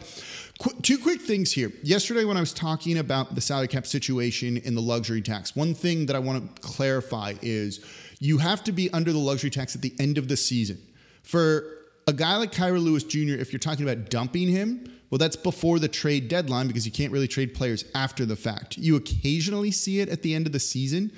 Qu- 0.58 0.80
two 0.82 0.98
quick 0.98 1.20
things 1.20 1.52
here. 1.52 1.72
Yesterday, 1.82 2.24
when 2.24 2.36
I 2.36 2.40
was 2.40 2.52
talking 2.52 2.98
about 2.98 3.34
the 3.34 3.40
salary 3.40 3.68
cap 3.68 3.86
situation 3.86 4.60
and 4.64 4.76
the 4.76 4.80
luxury 4.80 5.22
tax, 5.22 5.54
one 5.54 5.74
thing 5.74 6.06
that 6.06 6.16
I 6.16 6.18
want 6.18 6.56
to 6.56 6.62
clarify 6.62 7.34
is 7.42 7.84
you 8.20 8.38
have 8.38 8.64
to 8.64 8.72
be 8.72 8.90
under 8.92 9.12
the 9.12 9.18
luxury 9.18 9.50
tax 9.50 9.74
at 9.74 9.82
the 9.82 9.94
end 9.98 10.18
of 10.18 10.28
the 10.28 10.36
season. 10.36 10.78
For 11.22 11.64
a 12.06 12.12
guy 12.12 12.36
like 12.36 12.52
Kira 12.52 12.82
Lewis 12.82 13.04
Jr., 13.04 13.34
if 13.34 13.52
you're 13.52 13.60
talking 13.60 13.88
about 13.88 14.10
dumping 14.10 14.48
him, 14.48 14.92
well, 15.10 15.18
that's 15.18 15.36
before 15.36 15.78
the 15.78 15.88
trade 15.88 16.28
deadline 16.28 16.68
because 16.68 16.86
you 16.86 16.92
can't 16.92 17.12
really 17.12 17.28
trade 17.28 17.52
players 17.52 17.84
after 17.94 18.24
the 18.24 18.36
fact. 18.36 18.78
You 18.78 18.96
occasionally 18.96 19.72
see 19.72 20.00
it 20.00 20.08
at 20.08 20.22
the 20.22 20.34
end 20.34 20.46
of 20.46 20.52
the 20.52 20.60
season 20.60 21.12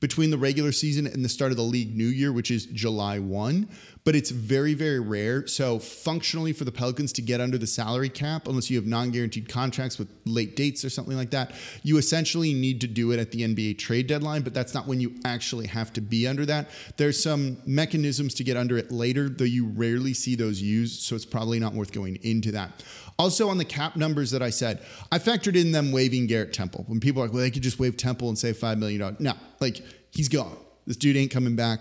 between 0.00 0.30
the 0.30 0.38
regular 0.38 0.72
season 0.72 1.06
and 1.06 1.24
the 1.24 1.28
start 1.28 1.50
of 1.50 1.56
the 1.56 1.62
league 1.62 1.96
new 1.96 2.06
year, 2.06 2.32
which 2.32 2.50
is 2.50 2.66
July 2.66 3.18
1. 3.18 3.68
But 4.04 4.14
it's 4.14 4.30
very, 4.30 4.74
very 4.74 5.00
rare. 5.00 5.46
So, 5.46 5.78
functionally, 5.78 6.52
for 6.52 6.64
the 6.64 6.72
Pelicans 6.72 7.10
to 7.14 7.22
get 7.22 7.40
under 7.40 7.56
the 7.56 7.66
salary 7.66 8.10
cap, 8.10 8.46
unless 8.46 8.68
you 8.68 8.76
have 8.76 8.86
non 8.86 9.10
guaranteed 9.10 9.48
contracts 9.48 9.98
with 9.98 10.08
late 10.26 10.56
dates 10.56 10.84
or 10.84 10.90
something 10.90 11.16
like 11.16 11.30
that, 11.30 11.52
you 11.82 11.96
essentially 11.96 12.52
need 12.52 12.82
to 12.82 12.86
do 12.86 13.12
it 13.12 13.18
at 13.18 13.30
the 13.30 13.40
NBA 13.42 13.78
trade 13.78 14.06
deadline. 14.06 14.42
But 14.42 14.52
that's 14.52 14.74
not 14.74 14.86
when 14.86 15.00
you 15.00 15.14
actually 15.24 15.66
have 15.68 15.90
to 15.94 16.02
be 16.02 16.26
under 16.28 16.44
that. 16.44 16.68
There's 16.98 17.22
some 17.22 17.56
mechanisms 17.64 18.34
to 18.34 18.44
get 18.44 18.58
under 18.58 18.76
it 18.76 18.92
later, 18.92 19.30
though 19.30 19.44
you 19.44 19.68
rarely 19.68 20.12
see 20.12 20.34
those 20.34 20.60
used. 20.60 21.00
So, 21.00 21.16
it's 21.16 21.24
probably 21.24 21.58
not 21.58 21.72
worth 21.72 21.92
going 21.92 22.16
into 22.22 22.52
that. 22.52 22.84
Also, 23.18 23.48
on 23.48 23.58
the 23.58 23.64
cap 23.64 23.96
numbers 23.96 24.30
that 24.32 24.42
I 24.42 24.50
said, 24.50 24.82
I 25.12 25.18
factored 25.18 25.54
in 25.56 25.72
them 25.72 25.92
waiving 25.92 26.26
Garrett 26.26 26.52
Temple. 26.52 26.84
When 26.88 27.00
people 27.00 27.22
are 27.22 27.26
like, 27.26 27.32
well, 27.32 27.42
they 27.42 27.50
could 27.50 27.62
just 27.62 27.78
waive 27.78 27.96
Temple 27.96 28.28
and 28.28 28.38
save 28.38 28.56
$5 28.56 28.78
million. 28.78 29.16
No, 29.20 29.34
like 29.60 29.80
he's 30.10 30.28
gone. 30.28 30.56
This 30.86 30.96
dude 30.96 31.16
ain't 31.16 31.30
coming 31.30 31.56
back. 31.56 31.80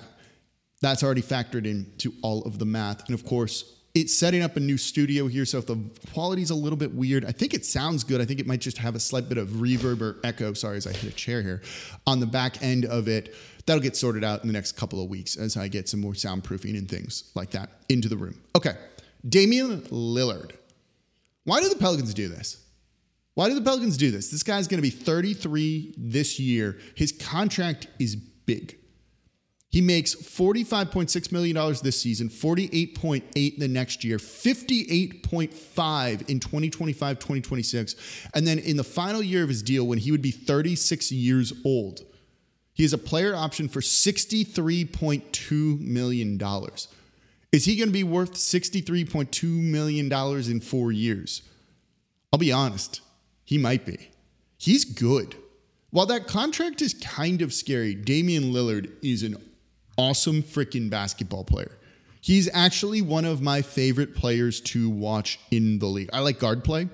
That's 0.81 1.03
already 1.03 1.21
factored 1.21 1.65
into 1.65 2.13
all 2.21 2.43
of 2.43 2.59
the 2.59 2.65
math. 2.65 3.05
And 3.07 3.15
of 3.15 3.25
course, 3.25 3.79
it's 3.95 4.13
setting 4.13 4.41
up 4.41 4.57
a 4.57 4.59
new 4.59 4.77
studio 4.77 5.27
here. 5.27 5.45
So 5.45 5.59
if 5.59 5.67
the 5.67 5.77
quality's 6.13 6.49
a 6.49 6.55
little 6.55 6.77
bit 6.77 6.93
weird, 6.93 7.25
I 7.25 7.31
think 7.31 7.53
it 7.53 7.65
sounds 7.65 8.03
good. 8.03 8.21
I 8.21 8.25
think 8.25 8.39
it 8.39 8.47
might 8.47 8.59
just 8.59 8.77
have 8.79 8.95
a 8.95 8.99
slight 8.99 9.29
bit 9.29 9.37
of 9.37 9.49
reverb 9.49 10.01
or 10.01 10.17
echo. 10.23 10.53
Sorry, 10.53 10.77
as 10.77 10.87
I 10.87 10.91
hit 10.91 11.11
a 11.11 11.15
chair 11.15 11.41
here 11.41 11.61
on 12.07 12.19
the 12.19 12.25
back 12.25 12.61
end 12.61 12.85
of 12.85 13.07
it. 13.07 13.35
That'll 13.65 13.81
get 13.81 13.95
sorted 13.95 14.23
out 14.23 14.41
in 14.41 14.47
the 14.47 14.53
next 14.53 14.73
couple 14.73 15.01
of 15.01 15.09
weeks 15.09 15.37
as 15.37 15.55
I 15.55 15.67
get 15.67 15.87
some 15.87 16.01
more 16.01 16.13
soundproofing 16.13 16.77
and 16.77 16.89
things 16.89 17.31
like 17.33 17.51
that 17.51 17.69
into 17.87 18.09
the 18.09 18.17
room. 18.17 18.41
Okay. 18.55 18.75
Damian 19.27 19.81
Lillard. 19.83 20.51
Why 21.43 21.61
do 21.61 21.69
the 21.69 21.75
Pelicans 21.75 22.13
do 22.13 22.27
this? 22.27 22.63
Why 23.33 23.49
do 23.49 23.55
the 23.55 23.61
Pelicans 23.61 23.97
do 23.97 24.11
this? 24.11 24.29
This 24.29 24.43
guy's 24.43 24.67
going 24.67 24.77
to 24.77 24.83
be 24.83 24.91
33 24.91 25.95
this 25.97 26.39
year. 26.39 26.77
His 26.95 27.11
contract 27.11 27.87
is 27.99 28.15
big. 28.15 28.77
He 29.69 29.81
makes 29.81 30.13
$45.6 30.13 31.31
million 31.31 31.55
this 31.81 31.99
season, 31.99 32.29
48.8 32.29 33.57
the 33.57 33.67
next 33.67 34.03
year, 34.03 34.17
58.5 34.17 36.29
in 36.29 36.39
2025, 36.39 37.17
2026. 37.17 37.95
And 38.35 38.45
then 38.45 38.59
in 38.59 38.77
the 38.77 38.83
final 38.83 39.23
year 39.23 39.41
of 39.41 39.49
his 39.49 39.63
deal, 39.63 39.87
when 39.87 39.97
he 39.97 40.11
would 40.11 40.21
be 40.21 40.29
36 40.29 41.11
years 41.11 41.53
old, 41.65 42.01
he 42.73 42.83
has 42.83 42.93
a 42.93 42.99
player 42.99 43.35
option 43.35 43.67
for 43.67 43.81
$63.2 43.81 45.79
million. 45.79 46.37
Is 47.53 47.65
he 47.65 47.75
going 47.75 47.89
to 47.89 47.93
be 47.93 48.03
worth 48.03 48.33
$63.2 48.33 49.43
million 49.43 50.11
in 50.11 50.59
four 50.59 50.91
years? 50.91 51.43
I'll 52.33 52.39
be 52.39 52.51
honest, 52.51 53.01
he 53.45 53.59
might 53.59 53.85
be. 53.85 54.09
He's 54.57 54.83
good. 54.83 55.35
While 55.91 56.07
that 56.07 56.25
contract 56.25 56.81
is 56.81 56.95
kind 56.95 57.43
of 57.43 57.53
scary, 57.53 57.93
Damian 57.93 58.45
Lillard 58.45 58.91
is 59.03 59.21
an 59.21 59.37
awesome 59.99 60.41
freaking 60.41 60.89
basketball 60.89 61.43
player. 61.43 61.77
He's 62.21 62.49
actually 62.51 63.03
one 63.03 63.23
of 63.23 63.39
my 63.39 63.61
favorite 63.61 64.15
players 64.15 64.59
to 64.61 64.89
watch 64.89 65.39
in 65.51 65.77
the 65.77 65.85
league. 65.85 66.09
I 66.11 66.21
like 66.21 66.39
guard 66.39 66.63
play, 66.63 66.89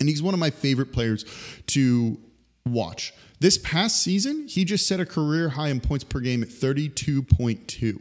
and 0.00 0.08
he's 0.08 0.20
one 0.20 0.34
of 0.34 0.40
my 0.40 0.50
favorite 0.50 0.92
players 0.92 1.24
to 1.68 2.18
watch. 2.64 3.14
This 3.38 3.56
past 3.58 4.02
season, 4.02 4.48
he 4.48 4.64
just 4.64 4.88
set 4.88 4.98
a 4.98 5.06
career 5.06 5.50
high 5.50 5.68
in 5.68 5.78
points 5.78 6.02
per 6.02 6.18
game 6.18 6.42
at 6.42 6.48
32.2. 6.48 8.00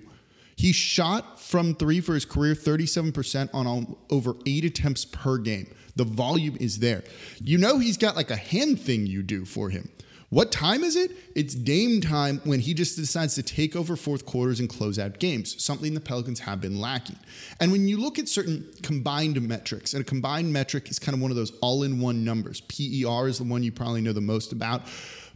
He 0.55 0.71
shot 0.71 1.39
from 1.39 1.75
three 1.75 2.01
for 2.01 2.13
his 2.13 2.25
career 2.25 2.55
37% 2.55 3.49
on 3.53 3.95
over 4.09 4.35
eight 4.45 4.65
attempts 4.65 5.05
per 5.05 5.37
game. 5.37 5.73
The 5.95 6.05
volume 6.05 6.57
is 6.59 6.79
there. 6.79 7.03
You 7.41 7.57
know, 7.57 7.79
he's 7.79 7.97
got 7.97 8.15
like 8.15 8.31
a 8.31 8.35
hand 8.35 8.79
thing 8.79 9.05
you 9.05 9.23
do 9.23 9.45
for 9.45 9.69
him. 9.69 9.89
What 10.29 10.51
time 10.51 10.83
is 10.83 10.95
it? 10.95 11.11
It's 11.35 11.53
Dame 11.53 12.01
time 12.01 12.41
when 12.43 12.59
he 12.59 12.73
just 12.73 12.97
decides 12.97 13.35
to 13.35 13.43
take 13.43 13.75
over 13.75 13.95
fourth 13.95 14.25
quarters 14.25 14.59
and 14.59 14.67
close 14.67 14.97
out 14.97 15.19
games, 15.19 15.63
something 15.63 15.93
the 15.93 15.99
Pelicans 16.01 16.39
have 16.41 16.59
been 16.59 16.79
lacking. 16.79 17.17
And 17.59 17.71
when 17.71 17.87
you 17.87 17.97
look 17.97 18.17
at 18.17 18.27
certain 18.27 18.67
combined 18.81 19.39
metrics, 19.47 19.93
and 19.93 20.01
a 20.01 20.03
combined 20.03 20.51
metric 20.51 20.89
is 20.89 20.97
kind 20.97 21.15
of 21.15 21.21
one 21.21 21.31
of 21.31 21.37
those 21.37 21.51
all 21.61 21.83
in 21.83 21.99
one 21.99 22.25
numbers, 22.25 22.61
PER 22.61 23.27
is 23.27 23.37
the 23.37 23.43
one 23.45 23.63
you 23.63 23.71
probably 23.71 24.01
know 24.01 24.13
the 24.13 24.19
most 24.21 24.51
about. 24.51 24.81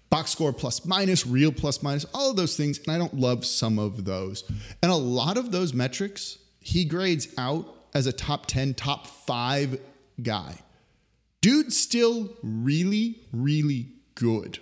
Box 0.10 0.32
score 0.32 0.54
plus 0.54 0.86
minus, 0.86 1.26
real 1.26 1.52
plus 1.52 1.84
minus, 1.84 2.06
all 2.14 2.32
of 2.32 2.36
those 2.36 2.58
things. 2.58 2.80
And 2.80 2.96
I 2.96 2.98
don't 2.98 3.16
love 3.16 3.46
some 3.46 3.78
of 3.78 4.06
those. 4.06 4.44
And 4.82 4.92
a 4.92 4.96
lot 4.96 5.38
of 5.38 5.52
those 5.52 5.74
metrics, 5.74 6.40
he 6.60 6.86
grades 6.86 7.28
out 7.38 7.68
as 7.94 8.08
a 8.08 8.14
top 8.14 8.46
10, 8.48 8.74
top 8.74 9.08
five 9.08 9.80
guy. 10.22 10.56
Dude's 11.42 11.78
still 11.78 12.30
really, 12.44 13.20
really 13.32 13.88
good. 14.16 14.60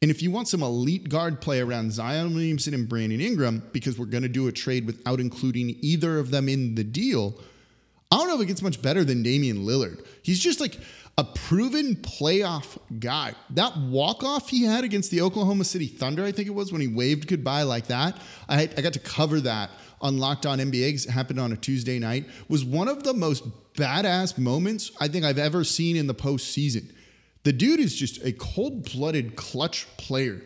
And 0.00 0.10
if 0.10 0.22
you 0.22 0.30
want 0.30 0.46
some 0.46 0.62
elite 0.62 1.08
guard 1.08 1.40
play 1.40 1.60
around 1.60 1.92
Zion 1.92 2.34
Williamson 2.34 2.74
and 2.74 2.88
Brandon 2.88 3.20
Ingram, 3.20 3.62
because 3.72 3.98
we're 3.98 4.06
going 4.06 4.22
to 4.22 4.28
do 4.28 4.46
a 4.46 4.52
trade 4.52 4.86
without 4.86 5.18
including 5.18 5.76
either 5.80 6.18
of 6.18 6.30
them 6.30 6.48
in 6.48 6.76
the 6.76 6.84
deal, 6.84 7.40
I 8.10 8.16
don't 8.16 8.28
know 8.28 8.36
if 8.36 8.40
it 8.40 8.46
gets 8.46 8.62
much 8.62 8.80
better 8.80 9.04
than 9.04 9.22
Damian 9.22 9.66
Lillard. 9.66 10.04
He's 10.22 10.40
just 10.40 10.60
like 10.60 10.78
a 11.18 11.24
proven 11.24 11.96
playoff 11.96 12.78
guy. 13.00 13.34
That 13.50 13.76
walk 13.76 14.22
off 14.22 14.48
he 14.48 14.62
had 14.62 14.84
against 14.84 15.10
the 15.10 15.20
Oklahoma 15.20 15.64
City 15.64 15.86
Thunder, 15.86 16.24
I 16.24 16.32
think 16.32 16.48
it 16.48 16.54
was, 16.54 16.72
when 16.72 16.80
he 16.80 16.88
waved 16.88 17.26
goodbye 17.26 17.64
like 17.64 17.88
that. 17.88 18.16
I, 18.48 18.62
I 18.62 18.80
got 18.80 18.94
to 18.94 18.98
cover 18.98 19.40
that 19.40 19.70
on 20.00 20.18
Locked 20.18 20.46
On 20.46 20.58
NBA 20.58 21.06
it 21.06 21.10
happened 21.10 21.40
on 21.40 21.52
a 21.52 21.56
Tuesday 21.56 21.98
night. 21.98 22.26
Was 22.48 22.64
one 22.64 22.88
of 22.88 23.02
the 23.02 23.12
most 23.12 23.44
badass 23.74 24.38
moments 24.38 24.90
I 25.00 25.08
think 25.08 25.24
I've 25.24 25.38
ever 25.38 25.64
seen 25.64 25.96
in 25.96 26.06
the 26.06 26.14
postseason. 26.14 26.92
The 27.42 27.52
dude 27.52 27.80
is 27.80 27.94
just 27.94 28.24
a 28.24 28.32
cold 28.32 28.90
blooded 28.92 29.36
clutch 29.36 29.86
player. 29.96 30.40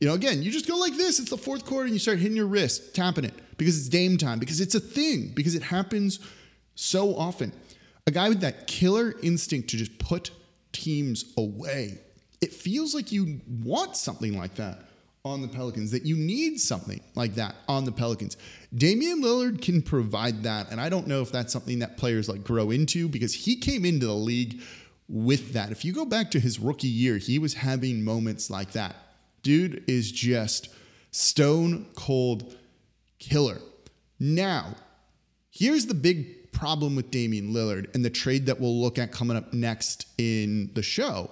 You 0.00 0.08
know, 0.08 0.14
again, 0.14 0.42
you 0.42 0.50
just 0.50 0.66
go 0.66 0.76
like 0.76 0.96
this. 0.96 1.18
It's 1.20 1.30
the 1.30 1.36
fourth 1.36 1.64
quarter 1.64 1.84
and 1.84 1.92
you 1.92 1.98
start 1.98 2.18
hitting 2.18 2.36
your 2.36 2.46
wrist, 2.46 2.94
tapping 2.94 3.24
it 3.24 3.34
because 3.58 3.78
it's 3.78 3.88
Dame 3.88 4.16
time, 4.16 4.38
because 4.38 4.60
it's 4.60 4.74
a 4.74 4.80
thing, 4.80 5.32
because 5.34 5.54
it 5.54 5.62
happens 5.62 6.18
so 6.80 7.14
often. 7.14 7.52
A 8.06 8.10
guy 8.10 8.28
with 8.28 8.40
that 8.40 8.66
killer 8.66 9.14
instinct 9.22 9.68
to 9.70 9.76
just 9.76 9.98
put 9.98 10.30
teams 10.72 11.32
away. 11.36 11.98
It 12.40 12.52
feels 12.52 12.94
like 12.94 13.12
you 13.12 13.40
want 13.62 13.96
something 13.96 14.36
like 14.36 14.54
that 14.54 14.86
on 15.22 15.42
the 15.42 15.48
Pelicans, 15.48 15.90
that 15.90 16.06
you 16.06 16.16
need 16.16 16.58
something 16.58 16.98
like 17.14 17.34
that 17.34 17.54
on 17.68 17.84
the 17.84 17.92
Pelicans. 17.92 18.38
Damian 18.74 19.22
Lillard 19.22 19.60
can 19.60 19.82
provide 19.82 20.44
that. 20.44 20.70
And 20.70 20.80
I 20.80 20.88
don't 20.88 21.06
know 21.06 21.20
if 21.20 21.30
that's 21.30 21.52
something 21.52 21.80
that 21.80 21.98
players 21.98 22.28
like 22.28 22.42
grow 22.42 22.70
into 22.70 23.08
because 23.08 23.34
he 23.34 23.56
came 23.56 23.84
into 23.84 24.06
the 24.06 24.14
league 24.14 24.62
with 25.08 25.52
that. 25.52 25.70
If 25.70 25.84
you 25.84 25.92
go 25.92 26.06
back 26.06 26.30
to 26.30 26.40
his 26.40 26.58
rookie 26.58 26.88
year, 26.88 27.18
he 27.18 27.38
was 27.38 27.52
having 27.52 28.02
moments 28.02 28.48
like 28.48 28.72
that. 28.72 28.96
Dude 29.42 29.84
is 29.86 30.10
just 30.10 30.70
stone 31.10 31.86
cold 31.94 32.56
killer. 33.18 33.58
Now, 34.18 34.76
here's 35.50 35.84
the 35.84 35.94
big 35.94 36.39
problem 36.60 36.94
with 36.94 37.10
Damian 37.10 37.52
Lillard 37.52 37.92
and 37.94 38.04
the 38.04 38.10
trade 38.10 38.46
that 38.46 38.60
we'll 38.60 38.80
look 38.80 38.98
at 38.98 39.10
coming 39.10 39.36
up 39.36 39.52
next 39.52 40.06
in 40.18 40.70
the 40.74 40.82
show. 40.82 41.30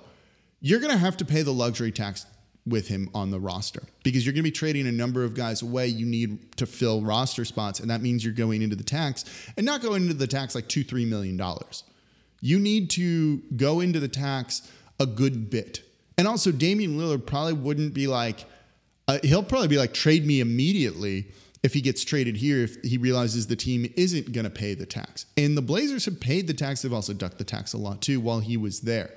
You're 0.61 0.80
going 0.80 0.92
to 0.92 0.99
have 0.99 1.16
to 1.18 1.25
pay 1.25 1.42
the 1.42 1.52
luxury 1.52 1.92
tax 1.92 2.26
with 2.66 2.88
him 2.88 3.08
on 3.14 3.30
the 3.30 3.38
roster 3.38 3.82
because 4.02 4.26
you're 4.26 4.32
going 4.32 4.42
to 4.42 4.50
be 4.50 4.50
trading 4.50 4.87
a 4.87 4.92
number 4.92 5.25
of 5.25 5.35
guys 5.35 5.62
away 5.62 5.87
you 5.87 6.04
need 6.04 6.56
to 6.56 6.66
fill 6.66 7.00
roster 7.00 7.44
spots 7.44 7.80
and 7.80 7.88
that 7.90 8.02
means 8.02 8.23
you're 8.23 8.35
going 8.35 8.61
into 8.61 8.76
the 8.76 8.85
tax 8.85 9.25
and 9.56 9.64
not 9.64 9.80
going 9.80 10.02
into 10.02 10.12
the 10.12 10.26
tax 10.26 10.54
like 10.54 10.68
two 10.68 10.85
three 10.85 11.06
million 11.06 11.35
dollars 11.35 11.85
you 12.40 12.58
need 12.58 12.90
to 12.90 13.38
go 13.56 13.80
into 13.80 14.00
the 14.00 14.08
tax 14.08 14.70
a 15.00 15.06
good 15.06 15.50
bit. 15.50 15.82
And 16.16 16.26
also, 16.26 16.50
Damian 16.50 16.99
Lillard 16.99 17.26
probably 17.26 17.52
wouldn't 17.52 17.94
be 17.94 18.06
like, 18.06 18.44
uh, 19.06 19.18
he'll 19.23 19.42
probably 19.42 19.68
be 19.68 19.78
like, 19.78 19.94
trade 19.94 20.26
me 20.26 20.40
immediately 20.40 21.28
if 21.62 21.74
he 21.74 21.80
gets 21.80 22.04
traded 22.04 22.36
here, 22.36 22.62
if 22.62 22.76
he 22.82 22.98
realizes 22.98 23.46
the 23.46 23.56
team 23.56 23.92
isn't 23.96 24.32
going 24.32 24.44
to 24.44 24.50
pay 24.50 24.74
the 24.74 24.86
tax. 24.86 25.26
And 25.36 25.56
the 25.56 25.62
Blazers 25.62 26.04
have 26.04 26.20
paid 26.20 26.46
the 26.46 26.54
tax. 26.54 26.82
They've 26.82 26.92
also 26.92 27.12
ducked 27.12 27.38
the 27.38 27.44
tax 27.44 27.72
a 27.72 27.78
lot 27.78 28.00
too 28.00 28.20
while 28.20 28.40
he 28.40 28.56
was 28.56 28.80
there. 28.80 29.10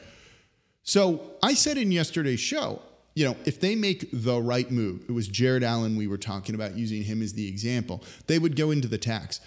So 0.83 1.21
I 1.43 1.53
said 1.53 1.77
in 1.77 1.91
yesterday's 1.91 2.39
show, 2.39 2.81
you 3.13 3.25
know, 3.25 3.35
if 3.45 3.59
they 3.59 3.75
make 3.75 4.09
the 4.11 4.41
right 4.41 4.69
move, 4.71 5.05
it 5.07 5.11
was 5.11 5.27
Jarrett 5.27 5.63
Allen 5.63 5.95
we 5.95 6.07
were 6.07 6.17
talking 6.17 6.55
about 6.55 6.77
using 6.77 7.03
him 7.03 7.21
as 7.21 7.33
the 7.33 7.47
example, 7.47 8.03
they 8.27 8.39
would 8.39 8.55
go 8.55 8.71
into 8.71 8.87
the 8.87 8.97
tax. 8.97 9.41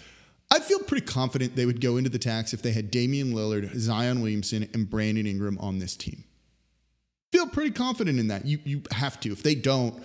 I 0.51 0.59
feel 0.59 0.79
pretty 0.79 1.05
confident 1.05 1.55
they 1.55 1.65
would 1.65 1.81
go 1.81 1.97
into 1.97 2.09
the 2.09 2.19
tax 2.19 2.53
if 2.53 2.61
they 2.61 2.71
had 2.71 2.91
Damian 2.91 3.33
Lillard, 3.33 3.75
Zion 3.77 4.21
Williamson, 4.21 4.69
and 4.73 4.89
Brandon 4.89 5.25
Ingram 5.25 5.57
on 5.57 5.79
this 5.79 5.95
team. 5.97 6.23
Feel 7.31 7.47
pretty 7.47 7.71
confident 7.71 8.19
in 8.19 8.27
that. 8.27 8.45
You 8.45 8.59
you 8.63 8.83
have 8.91 9.19
to. 9.21 9.31
If 9.31 9.43
they 9.43 9.55
don't, 9.55 10.01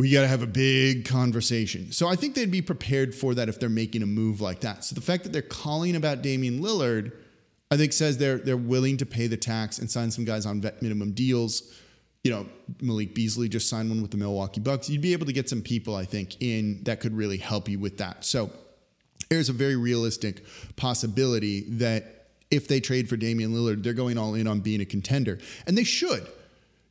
we 0.00 0.10
got 0.10 0.22
to 0.22 0.28
have 0.28 0.42
a 0.42 0.46
big 0.46 1.04
conversation. 1.04 1.92
So 1.92 2.08
I 2.08 2.16
think 2.16 2.34
they'd 2.34 2.50
be 2.50 2.62
prepared 2.62 3.14
for 3.14 3.34
that 3.34 3.50
if 3.50 3.60
they're 3.60 3.68
making 3.68 4.02
a 4.02 4.06
move 4.06 4.40
like 4.40 4.60
that. 4.60 4.82
So 4.82 4.94
the 4.94 5.02
fact 5.02 5.24
that 5.24 5.32
they're 5.32 5.42
calling 5.42 5.94
about 5.94 6.22
Damian 6.22 6.60
Lillard, 6.60 7.12
I 7.70 7.76
think 7.76 7.92
says 7.92 8.16
they're 8.16 8.38
they're 8.38 8.56
willing 8.56 8.96
to 8.96 9.06
pay 9.06 9.26
the 9.26 9.36
tax 9.36 9.78
and 9.78 9.90
sign 9.90 10.10
some 10.10 10.24
guys 10.24 10.46
on 10.46 10.62
vet 10.62 10.80
minimum 10.80 11.12
deals. 11.12 11.78
You 12.24 12.30
know, 12.30 12.46
Malik 12.80 13.14
Beasley 13.14 13.48
just 13.48 13.68
signed 13.68 13.90
one 13.90 14.00
with 14.00 14.10
the 14.10 14.16
Milwaukee 14.16 14.60
Bucks. 14.60 14.88
You'd 14.88 15.02
be 15.02 15.12
able 15.12 15.26
to 15.26 15.32
get 15.34 15.50
some 15.50 15.60
people, 15.60 15.94
I 15.94 16.06
think, 16.06 16.40
in 16.40 16.82
that 16.84 17.00
could 17.00 17.14
really 17.14 17.38
help 17.38 17.68
you 17.68 17.78
with 17.78 17.98
that. 17.98 18.24
So 18.24 18.50
there's 19.28 19.50
a 19.50 19.54
very 19.54 19.76
realistic 19.76 20.44
possibility 20.76 21.62
that 21.78 22.28
if 22.50 22.68
they 22.68 22.80
trade 22.80 23.08
for 23.08 23.16
Damian 23.16 23.52
Lillard, 23.52 23.82
they're 23.82 23.92
going 23.92 24.16
all 24.16 24.34
in 24.34 24.46
on 24.46 24.60
being 24.60 24.80
a 24.80 24.86
contender. 24.86 25.38
And 25.66 25.76
they 25.76 25.84
should. 25.84 26.26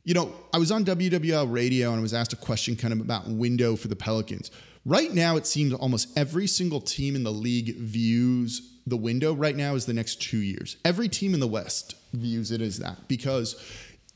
You 0.04 0.14
know, 0.14 0.32
I 0.52 0.58
was 0.58 0.70
on 0.70 0.84
WWL 0.84 1.52
radio 1.52 1.90
and 1.90 1.98
I 1.98 2.02
was 2.02 2.14
asked 2.14 2.32
a 2.32 2.36
question 2.36 2.74
kind 2.74 2.92
of 2.92 3.00
about 3.00 3.28
window 3.28 3.76
for 3.76 3.88
the 3.88 3.96
Pelicans. 3.96 4.50
Right 4.86 5.12
now, 5.12 5.36
it 5.36 5.46
seems 5.46 5.74
almost 5.74 6.16
every 6.16 6.46
single 6.46 6.80
team 6.80 7.14
in 7.14 7.22
the 7.22 7.32
league 7.32 7.76
views 7.76 8.78
the 8.86 8.96
window 8.96 9.34
right 9.34 9.54
now 9.54 9.74
as 9.74 9.84
the 9.86 9.92
next 9.92 10.22
two 10.22 10.38
years. 10.38 10.76
Every 10.84 11.08
team 11.08 11.34
in 11.34 11.40
the 11.40 11.46
West 11.46 11.94
views 12.14 12.50
it 12.50 12.62
as 12.62 12.78
that 12.78 13.08
because 13.08 13.62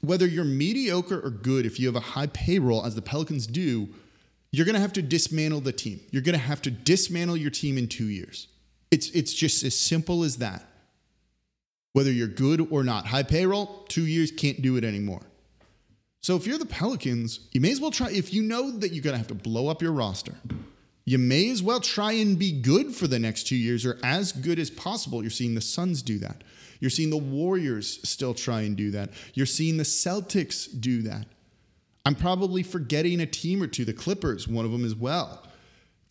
whether 0.01 0.27
you're 0.27 0.45
mediocre 0.45 1.21
or 1.21 1.31
good, 1.31 1.67
if 1.67 1.79
you 1.79 1.87
have 1.87 1.97
a 1.97 2.01
high 2.01 2.27
payroll, 2.27 2.85
as 2.85 2.95
the 2.95 3.03
Pelicans 3.03 3.47
do, 3.47 3.89
you're 4.53 4.67
going 4.67 4.75
to 4.75 4.81
have 4.81 4.93
to 4.95 5.03
dismantle 5.03 5.61
the 5.61 5.73
team. 5.73 6.01
You're 6.11 6.23
going 6.23 6.39
to 6.39 6.45
have 6.45 6.63
to 6.63 6.71
dismantle 6.71 7.37
your 7.37 7.51
team 7.51 7.77
in 7.77 7.89
two 7.89 8.07
years. 8.07 8.49
It's, 8.91 9.11
it's 9.11 9.35
just 9.35 9.65
as 9.65 9.79
simple 9.79 10.25
as 10.25 10.37
that. 10.37 10.65
Whether 11.93 12.11
you're 12.11 12.29
good 12.29 12.69
or 12.71 12.85
not, 12.85 13.07
high 13.07 13.23
payroll, 13.23 13.85
two 13.89 14.07
years, 14.07 14.31
can't 14.31 14.63
do 14.63 14.77
it 14.77 14.85
anymore. 14.85 15.23
So 16.25 16.37
if 16.37 16.47
you're 16.47 16.57
the 16.57 16.65
Pelicans, 16.65 17.41
you 17.53 17.61
may 17.61 17.71
as 17.71 17.83
well 17.83 17.91
try, 17.91 18.11
if 18.11 18.33
you 18.33 18.41
know 18.41 18.71
that 18.71 18.93
you're 18.93 19.03
going 19.03 19.13
to 19.13 19.19
have 19.19 19.27
to 19.27 19.35
blow 19.35 19.69
up 19.69 19.83
your 19.83 19.93
roster, 19.93 20.33
you 21.05 21.19
may 21.19 21.51
as 21.51 21.63
well 21.63 21.81
try 21.81 22.13
and 22.13 22.39
be 22.39 22.51
good 22.51 22.95
for 22.95 23.07
the 23.07 23.19
next 23.19 23.47
two 23.47 23.57
years 23.57 23.85
or 23.85 23.99
as 24.03 24.33
good 24.33 24.59
as 24.59 24.71
possible. 24.71 25.21
You're 25.21 25.29
seeing 25.29 25.55
the 25.55 25.61
Suns 25.61 26.01
do 26.01 26.19
that. 26.21 26.43
You're 26.81 26.89
seeing 26.89 27.11
the 27.11 27.19
Warriors 27.19 28.01
still 28.09 28.33
try 28.33 28.63
and 28.63 28.75
do 28.75 28.91
that. 28.93 29.11
You're 29.35 29.45
seeing 29.45 29.77
the 29.77 29.85
Celtics 29.85 30.67
do 30.81 31.03
that. 31.03 31.27
I'm 32.07 32.15
probably 32.15 32.63
forgetting 32.63 33.21
a 33.21 33.27
team 33.27 33.63
or 33.63 33.67
two, 33.67 33.85
the 33.85 33.93
Clippers, 33.93 34.49
one 34.49 34.65
of 34.65 34.73
them 34.73 34.87
as 34.87 34.95
well. 34.95 35.47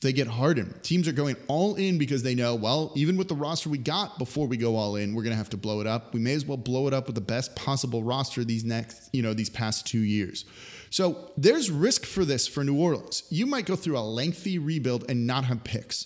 They 0.04 0.14
get 0.14 0.28
hardened. 0.28 0.84
Teams 0.84 1.08
are 1.08 1.14
going 1.14 1.36
all 1.48 1.76
in 1.76 1.98
because 1.98 2.22
they 2.22 2.36
know, 2.36 2.54
well, 2.54 2.92
even 2.96 3.18
with 3.18 3.28
the 3.28 3.36
roster 3.36 3.70
we 3.70 3.80
got 3.80 4.20
before 4.20 4.46
we 4.48 4.58
go 4.58 4.76
all 4.76 4.96
in, 4.96 5.16
we're 5.16 5.24
going 5.24 5.34
to 5.34 5.38
have 5.38 5.50
to 5.50 5.58
blow 5.58 5.82
it 5.82 5.88
up. 5.88 6.14
We 6.14 6.20
may 6.20 6.34
as 6.34 6.46
well 6.46 6.58
blow 6.58 6.88
it 6.88 6.94
up 6.94 7.08
with 7.08 7.16
the 7.16 7.22
best 7.22 7.56
possible 7.56 8.04
roster 8.04 8.44
these 8.44 8.64
next, 8.64 9.10
you 9.12 9.22
know, 9.22 9.34
these 9.34 9.50
past 9.50 9.88
2 9.88 10.00
years. 10.00 10.46
So, 10.90 11.32
there's 11.38 11.72
risk 11.72 12.06
for 12.06 12.24
this 12.24 12.48
for 12.48 12.64
New 12.64 12.80
Orleans. 12.80 13.24
You 13.32 13.48
might 13.48 13.66
go 13.66 13.76
through 13.76 13.98
a 13.98 14.02
lengthy 14.02 14.60
rebuild 14.60 15.10
and 15.10 15.26
not 15.26 15.46
have 15.46 15.64
picks 15.64 16.06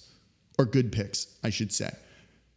or 0.58 0.66
good 0.66 0.94
picks, 0.94 1.28
I 1.44 1.50
should 1.50 1.74
say. 1.74 1.92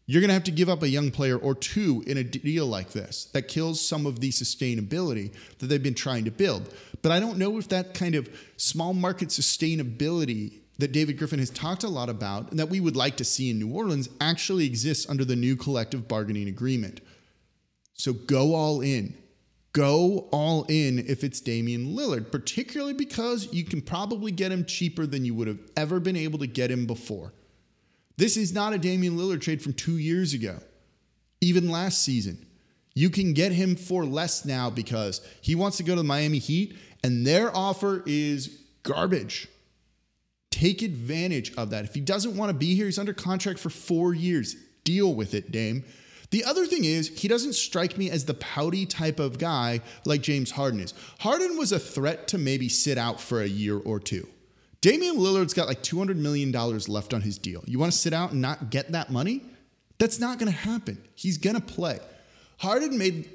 You're 0.07 0.21
going 0.21 0.29
to 0.31 0.35
have 0.35 0.45
to 0.45 0.51
give 0.51 0.69
up 0.69 0.83
a 0.83 0.89
young 0.89 1.13
player 1.13 1.37
or 1.37 1.55
two 1.55 2.03
in 2.05 2.17
a 2.17 2.25
deal 2.25 2.67
like 2.67 2.91
this 2.91 3.27
that 3.27 3.47
kills 3.47 3.81
some 3.81 4.07
of 4.07 4.19
the 4.19 4.31
sustainability 4.31 5.33
that 5.59 5.67
they've 5.67 5.81
been 5.81 5.95
trying 5.95 6.25
to 6.25 6.33
build. 6.33 6.75
But 7.01 7.13
I 7.13 7.21
don't 7.21 7.39
know 7.39 7.59
if 7.59 7.69
that 7.69 7.95
kind 7.95 8.17
of 8.17 8.29
small 8.57 8.93
market 8.93 9.29
sustainability 9.29 10.55
that 10.81 10.93
David 10.93 11.19
Griffin 11.19 11.39
has 11.39 11.51
talked 11.51 11.85
a 11.85 11.89
lot 11.89 12.09
about 12.09 12.51
and 12.51 12.59
that 12.59 12.69
we 12.69 12.81
would 12.81 12.97
like 12.97 13.17
to 13.19 13.25
see 13.25 13.51
in 13.51 13.59
New 13.59 13.73
Orleans 13.73 14.09
actually 14.21 14.67
exists 14.67 15.09
under 15.09 15.25
the 15.25 15.37
new 15.37 15.57
collective 15.57 16.09
bargaining 16.09 16.49
agreement. 16.49 17.01
So 17.95 18.13
go 18.13 18.55
all 18.55 18.81
in. 18.81 19.15
Go 19.73 20.29
all 20.33 20.65
in 20.69 20.99
if 20.99 21.23
it's 21.23 21.41
Damian 21.41 21.95
Lillard, 21.95 22.33
particularly 22.33 22.95
because 22.95 23.53
you 23.53 23.65
can 23.65 23.81
probably 23.81 24.33
get 24.33 24.51
him 24.51 24.65
cheaper 24.65 25.07
than 25.07 25.25
you 25.25 25.35
would 25.35 25.47
have 25.47 25.61
ever 25.77 26.01
been 26.01 26.17
able 26.17 26.41
to 26.41 26.47
get 26.47 26.71
him 26.71 26.87
before. 26.87 27.33
This 28.17 28.37
is 28.37 28.53
not 28.53 28.73
a 28.73 28.79
Damian 28.79 29.17
Lillard 29.17 29.41
trade 29.41 29.63
from 29.63 29.73
two 29.73 29.97
years 29.97 30.35
ago, 30.35 30.59
even 31.41 31.71
last 31.71 32.03
season. 32.03 32.45
You 32.95 33.11
can 33.11 33.33
get 33.33 33.53
him 33.53 33.77
for 33.77 34.05
less 34.05 34.45
now 34.45 34.71
because 34.71 35.21
he 35.41 35.55
wants 35.55 35.77
to 35.77 35.85
go 35.85 35.95
to 35.95 36.01
the 36.01 36.05
Miami 36.05 36.39
Heat 36.39 36.77
and 37.05 37.27
their 37.27 37.57
offer 37.57 38.03
is 38.07 38.63
garbage. 38.83 39.49
Take 40.51 40.83
advantage 40.83 41.55
of 41.57 41.71
that. 41.71 41.85
If 41.85 41.95
he 41.95 42.01
doesn't 42.01 42.37
want 42.37 42.51
to 42.51 42.55
be 42.55 42.75
here, 42.75 42.87
he's 42.87 42.99
under 42.99 43.13
contract 43.13 43.59
for 43.59 43.71
four 43.71 44.15
years. 44.15 44.57
Deal 44.85 45.15
with 45.15 45.35
it, 45.35 45.53
Dame. 45.53 45.85
The 46.31 46.45
other 46.45 46.65
thing 46.67 46.85
is, 46.85 47.09
he 47.09 47.29
doesn't 47.29 47.55
strike 47.55 47.99
me 47.99 48.11
as 48.11 48.25
the 48.25 48.35
pouty 48.35 48.87
type 48.87 49.19
of 49.19 49.39
guy 49.39 49.81
like 50.05 50.23
James 50.23 50.53
Harden 50.53 50.81
is. 50.81 50.95
Harden 51.19 51.57
was 51.57 51.73
a 51.73 51.79
threat 51.79 52.29
to 52.29 52.39
maybe 52.39 52.69
sit 52.69 52.99
out 52.99 53.21
for 53.21 53.41
a 53.43 53.49
year 53.49 53.79
or 53.79 53.99
two. 53.99 54.29
Damian 54.81 55.17
Lillard's 55.17 55.55
got 55.55 55.69
like 55.69 55.83
$200 55.83 56.17
million 56.17 56.53
left 56.53 57.13
on 57.13 57.21
his 57.21 57.37
deal. 57.37 57.63
You 57.67 57.79
want 57.79 57.93
to 57.93 57.99
sit 57.99 58.13
out 58.13 58.33
and 58.33 58.41
not 58.41 58.71
get 58.71 58.93
that 58.93 59.11
money? 59.11 59.43
That's 59.99 60.19
not 60.19 60.39
going 60.39 60.51
to 60.51 60.57
happen. 60.57 61.03
He's 61.15 61.37
going 61.37 61.57
to 61.57 61.63
play. 61.63 61.99
Harden 62.59 62.97
made 62.97 63.29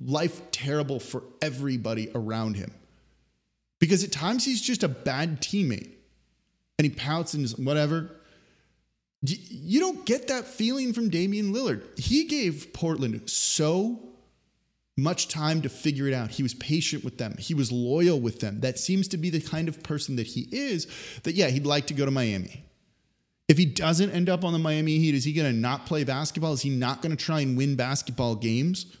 life 0.00 0.50
terrible 0.50 1.00
for 1.00 1.22
everybody 1.42 2.10
around 2.14 2.56
him 2.56 2.72
because 3.78 4.02
at 4.02 4.12
times 4.12 4.44
he's 4.44 4.60
just 4.60 4.82
a 4.82 4.88
bad 4.88 5.40
teammate 5.40 5.90
and 6.78 6.84
he 6.84 6.90
pouts 6.90 7.34
and 7.34 7.48
whatever. 7.66 8.10
You 9.22 9.80
don't 9.80 10.06
get 10.06 10.28
that 10.28 10.46
feeling 10.46 10.92
from 10.92 11.10
Damian 11.10 11.52
Lillard. 11.52 11.98
He 11.98 12.24
gave 12.24 12.72
Portland 12.72 13.28
so 13.28 14.00
much 14.96 15.28
time 15.28 15.62
to 15.62 15.68
figure 15.68 16.06
it 16.06 16.14
out. 16.14 16.30
He 16.30 16.42
was 16.42 16.54
patient 16.54 17.04
with 17.04 17.18
them. 17.18 17.36
He 17.38 17.54
was 17.54 17.72
loyal 17.72 18.20
with 18.20 18.40
them. 18.40 18.60
That 18.60 18.78
seems 18.78 19.08
to 19.08 19.16
be 19.16 19.30
the 19.30 19.40
kind 19.40 19.68
of 19.68 19.82
person 19.82 20.16
that 20.16 20.26
he 20.26 20.48
is. 20.52 20.86
That 21.24 21.34
yeah, 21.34 21.48
he'd 21.48 21.66
like 21.66 21.88
to 21.88 21.94
go 21.94 22.04
to 22.04 22.10
Miami. 22.10 22.64
If 23.48 23.58
he 23.58 23.64
doesn't 23.64 24.10
end 24.10 24.28
up 24.28 24.44
on 24.44 24.52
the 24.52 24.58
Miami 24.58 24.98
Heat, 24.98 25.14
is 25.14 25.24
he 25.24 25.32
going 25.32 25.50
to 25.50 25.58
not 25.58 25.86
play 25.86 26.04
basketball? 26.04 26.52
Is 26.52 26.62
he 26.62 26.70
not 26.70 27.00
going 27.02 27.16
to 27.16 27.24
try 27.24 27.40
and 27.40 27.56
win 27.56 27.76
basketball 27.76 28.34
games? 28.34 28.96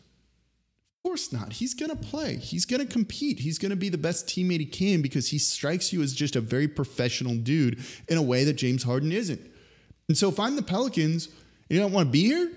Of 1.08 1.12
course 1.12 1.32
not. 1.32 1.54
He's 1.54 1.72
going 1.72 1.88
to 1.88 1.96
play. 1.96 2.36
He's 2.36 2.66
going 2.66 2.86
to 2.86 2.92
compete. 2.92 3.38
He's 3.38 3.56
going 3.56 3.70
to 3.70 3.76
be 3.76 3.88
the 3.88 3.96
best 3.96 4.26
teammate 4.26 4.60
he 4.60 4.66
can 4.66 5.00
because 5.00 5.26
he 5.30 5.38
strikes 5.38 5.90
you 5.90 6.02
as 6.02 6.12
just 6.12 6.36
a 6.36 6.40
very 6.42 6.68
professional 6.68 7.34
dude 7.34 7.80
in 8.08 8.18
a 8.18 8.22
way 8.22 8.44
that 8.44 8.58
James 8.58 8.82
Harden 8.82 9.10
isn't. 9.10 9.40
And 10.08 10.18
so 10.18 10.28
if 10.28 10.38
I'm 10.38 10.54
the 10.54 10.62
Pelicans 10.62 11.28
and 11.28 11.34
you 11.70 11.80
don't 11.80 11.92
want 11.92 12.08
to 12.08 12.12
be 12.12 12.24
here, 12.24 12.52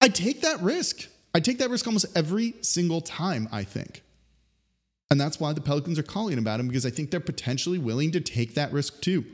I 0.00 0.08
take 0.08 0.40
that 0.40 0.60
risk. 0.60 1.06
I 1.34 1.38
take 1.38 1.58
that 1.58 1.70
risk 1.70 1.86
almost 1.86 2.06
every 2.16 2.56
single 2.62 3.00
time, 3.00 3.48
I 3.52 3.62
think. 3.62 4.02
And 5.08 5.20
that's 5.20 5.38
why 5.38 5.52
the 5.52 5.60
Pelicans 5.60 6.00
are 6.00 6.02
calling 6.02 6.38
about 6.38 6.58
him 6.58 6.66
because 6.66 6.84
I 6.84 6.90
think 6.90 7.12
they're 7.12 7.20
potentially 7.20 7.78
willing 7.78 8.10
to 8.10 8.20
take 8.20 8.54
that 8.54 8.72
risk 8.72 9.00
too. 9.02 9.24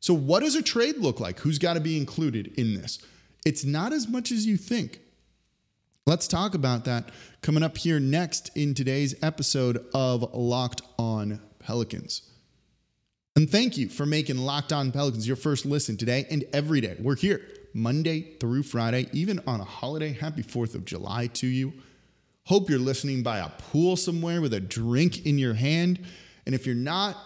So, 0.00 0.12
what 0.12 0.40
does 0.40 0.56
a 0.56 0.62
trade 0.62 0.96
look 0.96 1.20
like? 1.20 1.38
Who's 1.38 1.60
got 1.60 1.74
to 1.74 1.80
be 1.80 1.98
included 1.98 2.52
in 2.58 2.74
this? 2.74 2.98
It's 3.46 3.64
not 3.64 3.92
as 3.92 4.08
much 4.08 4.32
as 4.32 4.44
you 4.44 4.56
think. 4.56 4.98
Let's 6.08 6.26
talk 6.26 6.54
about 6.54 6.86
that 6.86 7.10
coming 7.42 7.62
up 7.62 7.76
here 7.76 8.00
next 8.00 8.50
in 8.56 8.72
today's 8.72 9.14
episode 9.22 9.84
of 9.92 10.22
Locked 10.32 10.80
On 10.98 11.38
Pelicans. 11.58 12.22
And 13.36 13.50
thank 13.50 13.76
you 13.76 13.90
for 13.90 14.06
making 14.06 14.38
Locked 14.38 14.72
On 14.72 14.90
Pelicans 14.90 15.26
your 15.26 15.36
first 15.36 15.66
listen 15.66 15.98
today 15.98 16.26
and 16.30 16.46
every 16.54 16.80
day. 16.80 16.96
We're 16.98 17.14
here 17.14 17.42
Monday 17.74 18.38
through 18.40 18.62
Friday, 18.62 19.10
even 19.12 19.42
on 19.46 19.60
a 19.60 19.64
holiday. 19.64 20.14
Happy 20.14 20.42
4th 20.42 20.74
of 20.74 20.86
July 20.86 21.26
to 21.26 21.46
you. 21.46 21.74
Hope 22.44 22.70
you're 22.70 22.78
listening 22.78 23.22
by 23.22 23.40
a 23.40 23.50
pool 23.50 23.94
somewhere 23.94 24.40
with 24.40 24.54
a 24.54 24.60
drink 24.60 25.26
in 25.26 25.36
your 25.36 25.52
hand. 25.52 26.00
And 26.46 26.54
if 26.54 26.64
you're 26.64 26.74
not, 26.74 27.18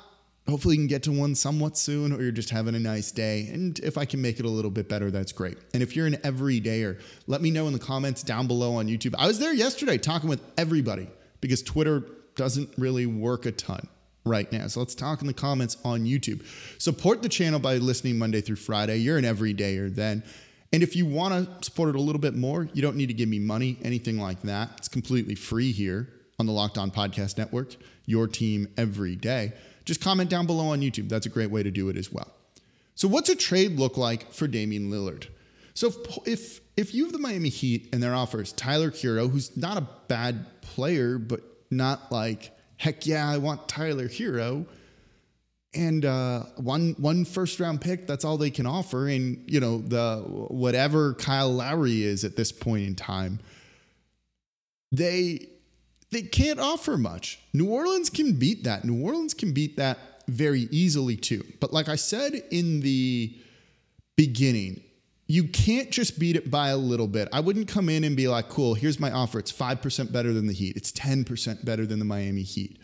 hopefully 0.49 0.75
you 0.75 0.81
can 0.81 0.89
get 0.89 1.03
to 1.05 1.13
one 1.13 1.35
somewhat 1.35 1.79
soon 1.79 2.13
or 2.13 2.21
you're 2.21 2.33
just 2.33 2.51
having 2.51 2.75
a 2.75 2.79
nice 2.79 3.13
day. 3.13 3.49
And 3.53 3.79
if 3.81 3.97
i 3.97 4.05
can 4.05 4.21
make 4.21 4.39
it 4.39 4.45
a 4.45 4.49
little 4.49 4.71
bit 4.71 4.89
better 4.89 5.11
that's 5.11 5.33
great. 5.33 5.59
And 5.75 5.83
if 5.83 5.95
you're 5.95 6.07
an 6.07 6.17
everydayer 6.17 7.01
let 7.27 7.41
me 7.41 7.51
know 7.51 7.67
in 7.67 7.73
the 7.73 7.79
comments 7.79 8.23
down 8.23 8.47
below 8.47 8.75
on 8.75 8.89
youtube. 8.89 9.15
I 9.19 9.27
was 9.27 9.39
there 9.39 9.55
yesterday 9.55 9.99
talking 9.99 10.29
with 10.29 10.41
everybody 10.59 11.09
because 11.41 11.63
twitter 11.63 12.05
doesn't 12.35 12.71
really 12.79 13.07
work 13.07 13.47
a 13.47 13.53
ton 13.53 13.87
right 14.25 14.51
now. 14.53 14.67
So 14.69 14.81
let's 14.81 14.95
talk 14.95 15.21
in 15.21 15.27
the 15.27 15.35
comments 15.35 15.77
on 15.85 16.05
youtube. 16.05 16.45
Support 16.79 17.23
the 17.23 17.29
channel 17.29 17.61
by 17.61 17.77
listening 17.77 18.19
monday 18.19 18.41
through 18.41 18.57
friday. 18.57 18.99
You're 18.99 19.19
an 19.19 19.25
everydayer 19.25 19.95
then. 19.95 20.25
And 20.75 20.83
if 20.83 20.97
you 20.97 21.05
want 21.05 21.61
to 21.61 21.65
support 21.65 21.91
it 21.91 21.97
a 21.97 22.01
little 22.01 22.21
bit 22.21 22.35
more 22.35 22.69
you 22.73 22.83
don't 22.83 22.97
need 22.97 23.09
to 23.09 23.15
give 23.15 23.29
me 23.29 23.39
money 23.39 23.79
anything 23.83 24.19
like 24.19 24.43
that. 24.43 24.71
It's 24.79 24.89
completely 24.89 25.37
free 25.37 25.71
here 25.71 26.09
on 26.39 26.47
the 26.47 26.53
locked 26.53 26.79
on 26.79 26.91
podcast 26.91 27.39
network 27.39 27.77
your 28.07 28.27
team 28.27 28.67
every 28.77 29.15
day 29.15 29.53
just 29.85 30.01
comment 30.01 30.31
down 30.31 30.47
below 30.47 30.69
on 30.69 30.81
YouTube. 30.81 31.09
That's 31.09 31.27
a 31.27 31.31
great 31.31 31.51
way 31.51 31.63
to 31.63 31.71
do 31.71 31.89
it 31.89 31.97
as 31.97 32.13
well. 32.13 32.33
So, 32.95 33.09
what's 33.09 33.29
a 33.29 33.37
trade 33.37 33.79
look 33.79 33.97
like 33.97 34.33
for 34.33 34.47
Damian 34.47 34.91
Lillard? 34.91 35.27
So, 35.75 35.89
if 35.89 36.27
if, 36.27 36.61
if 36.77 36.95
you 36.95 37.05
have 37.05 37.13
the 37.13 37.19
Miami 37.19 37.49
Heat 37.49 37.89
and 37.93 38.03
their 38.03 38.15
offers 38.15 38.53
Tyler 38.53 38.91
Herro, 38.91 39.31
who's 39.31 39.57
not 39.57 39.79
a 39.79 39.87
bad 40.09 40.47
player, 40.63 41.19
but 41.19 41.41
not 41.71 42.13
like 42.13 42.53
heck 42.77 43.07
yeah, 43.07 43.29
I 43.29 43.39
want 43.39 43.69
Tyler 43.69 44.09
Herro, 44.09 44.67
and 45.75 46.05
uh, 46.05 46.41
one 46.57 46.95
one 46.99 47.25
first 47.25 47.61
round 47.61 47.81
pick, 47.81 48.07
that's 48.07 48.25
all 48.25 48.37
they 48.37 48.51
can 48.51 48.67
offer, 48.67 49.09
and 49.09 49.43
you 49.51 49.61
know 49.61 49.79
the 49.79 50.23
whatever 50.27 51.15
Kyle 51.15 51.53
Lowry 51.53 52.03
is 52.03 52.25
at 52.25 52.37
this 52.37 52.53
point 52.53 52.85
in 52.85 52.95
time, 52.95 53.41
they 54.91 55.49
they 56.13 56.23
can't 56.23 56.61
offer 56.61 56.97
much. 56.97 57.41
New 57.53 57.69
Orleans 57.69 58.11
can 58.11 58.35
beat 58.35 58.65
that. 58.65 58.85
New 58.85 59.05
Orleans 59.05 59.35
can 59.35 59.53
beat 59.53 59.77
that 59.77 59.99
very 60.29 60.69
easily 60.71 61.17
too. 61.17 61.45
But 61.61 61.73
like 61.73 61.89
I 61.89 61.97
said 61.97 62.35
in 62.51 62.81
the 62.81 63.35
beginning, 64.17 64.83
you 65.27 65.45
can't 65.45 65.91
just 65.91 66.19
beat 66.19 66.37
it 66.37 66.51
by 66.51 66.69
a 66.69 66.77
little 66.77 67.07
bit. 67.07 67.29
I 67.33 67.41
wouldn't 67.41 67.67
come 67.67 67.89
in 67.89 68.05
and 68.05 68.17
be 68.17 68.29
like, 68.29 68.49
cool, 68.49 68.75
here's 68.75 69.01
my 69.01 69.11
offer. 69.11 69.39
It's 69.39 69.53
5% 69.53 70.13
better 70.13 70.33
than 70.33 70.47
the 70.47 70.53
Heat, 70.53 70.77
it's 70.77 70.93
10% 70.93 71.65
better 71.65 71.87
than 71.87 71.99
the 71.99 72.05
Miami 72.05 72.43
Heat. 72.43 72.79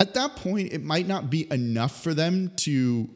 At 0.00 0.14
that 0.14 0.36
point, 0.36 0.72
it 0.72 0.84
might 0.84 1.08
not 1.08 1.28
be 1.28 1.50
enough 1.52 2.02
for 2.02 2.14
them 2.14 2.52
to 2.58 3.10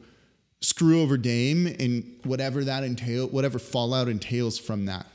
screw 0.59 1.01
over 1.01 1.17
Dame 1.17 1.67
and 1.67 2.19
whatever 2.23 2.65
that 2.65 2.83
entail, 2.83 3.27
whatever 3.27 3.57
fallout 3.57 4.09
entails 4.09 4.59
from 4.59 4.85
that. 4.87 5.05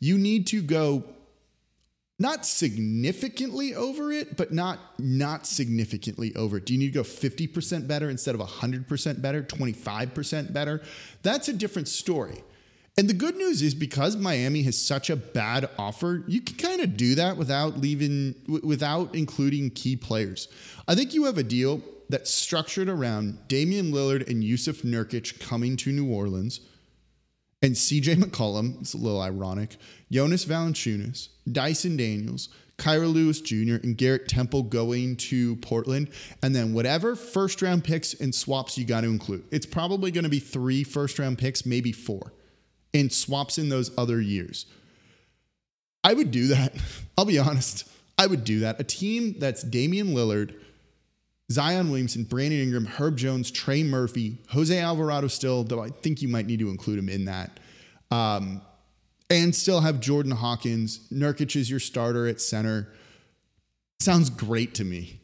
You 0.00 0.18
need 0.18 0.46
to 0.48 0.60
go 0.60 1.04
not 2.18 2.46
significantly 2.46 3.74
over 3.74 4.12
it, 4.12 4.36
but 4.36 4.52
not 4.52 4.78
not 5.00 5.46
significantly 5.46 6.34
over 6.36 6.58
it. 6.58 6.66
Do 6.66 6.72
you 6.72 6.78
need 6.78 6.92
to 6.92 7.02
go 7.02 7.02
50% 7.02 7.88
better 7.88 8.08
instead 8.08 8.34
of 8.34 8.40
100% 8.40 9.20
better, 9.20 9.42
25% 9.42 10.52
better? 10.52 10.80
That's 11.22 11.48
a 11.48 11.52
different 11.52 11.88
story. 11.88 12.44
And 12.96 13.08
the 13.08 13.14
good 13.14 13.36
news 13.36 13.60
is 13.60 13.74
because 13.74 14.16
Miami 14.16 14.62
has 14.62 14.80
such 14.80 15.10
a 15.10 15.16
bad 15.16 15.68
offer, 15.78 16.22
you 16.28 16.40
can 16.40 16.56
kind 16.56 16.80
of 16.80 16.96
do 16.96 17.16
that 17.16 17.36
without 17.36 17.78
leaving 17.78 18.36
without 18.62 19.14
including 19.16 19.70
key 19.70 19.96
players. 19.96 20.46
I 20.86 20.94
think 20.94 21.12
you 21.12 21.24
have 21.24 21.36
a 21.36 21.42
deal 21.42 21.82
that's 22.08 22.30
structured 22.30 22.88
around 22.88 23.48
Damian 23.48 23.90
Lillard 23.90 24.28
and 24.28 24.44
Jusuf 24.44 24.82
Nurkic 24.82 25.40
coming 25.40 25.76
to 25.78 25.90
New 25.90 26.12
Orleans 26.12 26.60
and 27.64 27.74
CJ 27.74 28.16
McCollum, 28.16 28.78
it's 28.82 28.92
a 28.92 28.98
little 28.98 29.22
ironic, 29.22 29.76
Jonas 30.12 30.44
Valanciunas, 30.44 31.28
Dyson 31.50 31.96
Daniels, 31.96 32.50
Kira 32.76 33.10
Lewis 33.10 33.40
Jr., 33.40 33.76
and 33.82 33.96
Garrett 33.96 34.28
Temple 34.28 34.64
going 34.64 35.16
to 35.16 35.56
Portland. 35.56 36.10
And 36.42 36.54
then 36.54 36.74
whatever 36.74 37.16
first 37.16 37.62
round 37.62 37.82
picks 37.82 38.12
and 38.12 38.34
swaps 38.34 38.76
you 38.76 38.84
got 38.84 39.00
to 39.00 39.06
include. 39.06 39.44
It's 39.50 39.64
probably 39.64 40.10
going 40.10 40.24
to 40.24 40.30
be 40.30 40.40
three 40.40 40.84
first 40.84 41.18
round 41.18 41.38
picks, 41.38 41.64
maybe 41.64 41.90
four, 41.90 42.34
and 42.92 43.10
swaps 43.10 43.56
in 43.56 43.70
those 43.70 43.96
other 43.96 44.20
years. 44.20 44.66
I 46.02 46.12
would 46.12 46.30
do 46.30 46.48
that. 46.48 46.74
I'll 47.16 47.24
be 47.24 47.38
honest. 47.38 47.88
I 48.18 48.26
would 48.26 48.44
do 48.44 48.60
that. 48.60 48.78
A 48.78 48.84
team 48.84 49.36
that's 49.38 49.62
Damian 49.62 50.08
Lillard, 50.08 50.54
Zion 51.52 51.90
Williamson, 51.90 52.24
Brandon 52.24 52.60
Ingram, 52.60 52.86
Herb 52.86 53.16
Jones, 53.16 53.50
Trey 53.50 53.82
Murphy, 53.82 54.38
Jose 54.50 54.78
Alvarado 54.78 55.28
still, 55.28 55.62
though 55.64 55.80
I 55.80 55.90
think 55.90 56.22
you 56.22 56.28
might 56.28 56.46
need 56.46 56.58
to 56.60 56.70
include 56.70 56.98
him 56.98 57.08
in 57.08 57.26
that. 57.26 57.60
Um, 58.10 58.62
and 59.30 59.54
still 59.54 59.80
have 59.80 60.00
Jordan 60.00 60.32
Hawkins. 60.32 61.06
Nurkic 61.12 61.56
is 61.56 61.70
your 61.70 61.80
starter 61.80 62.26
at 62.26 62.40
center. 62.40 62.92
Sounds 64.00 64.30
great 64.30 64.74
to 64.74 64.84
me. 64.84 65.20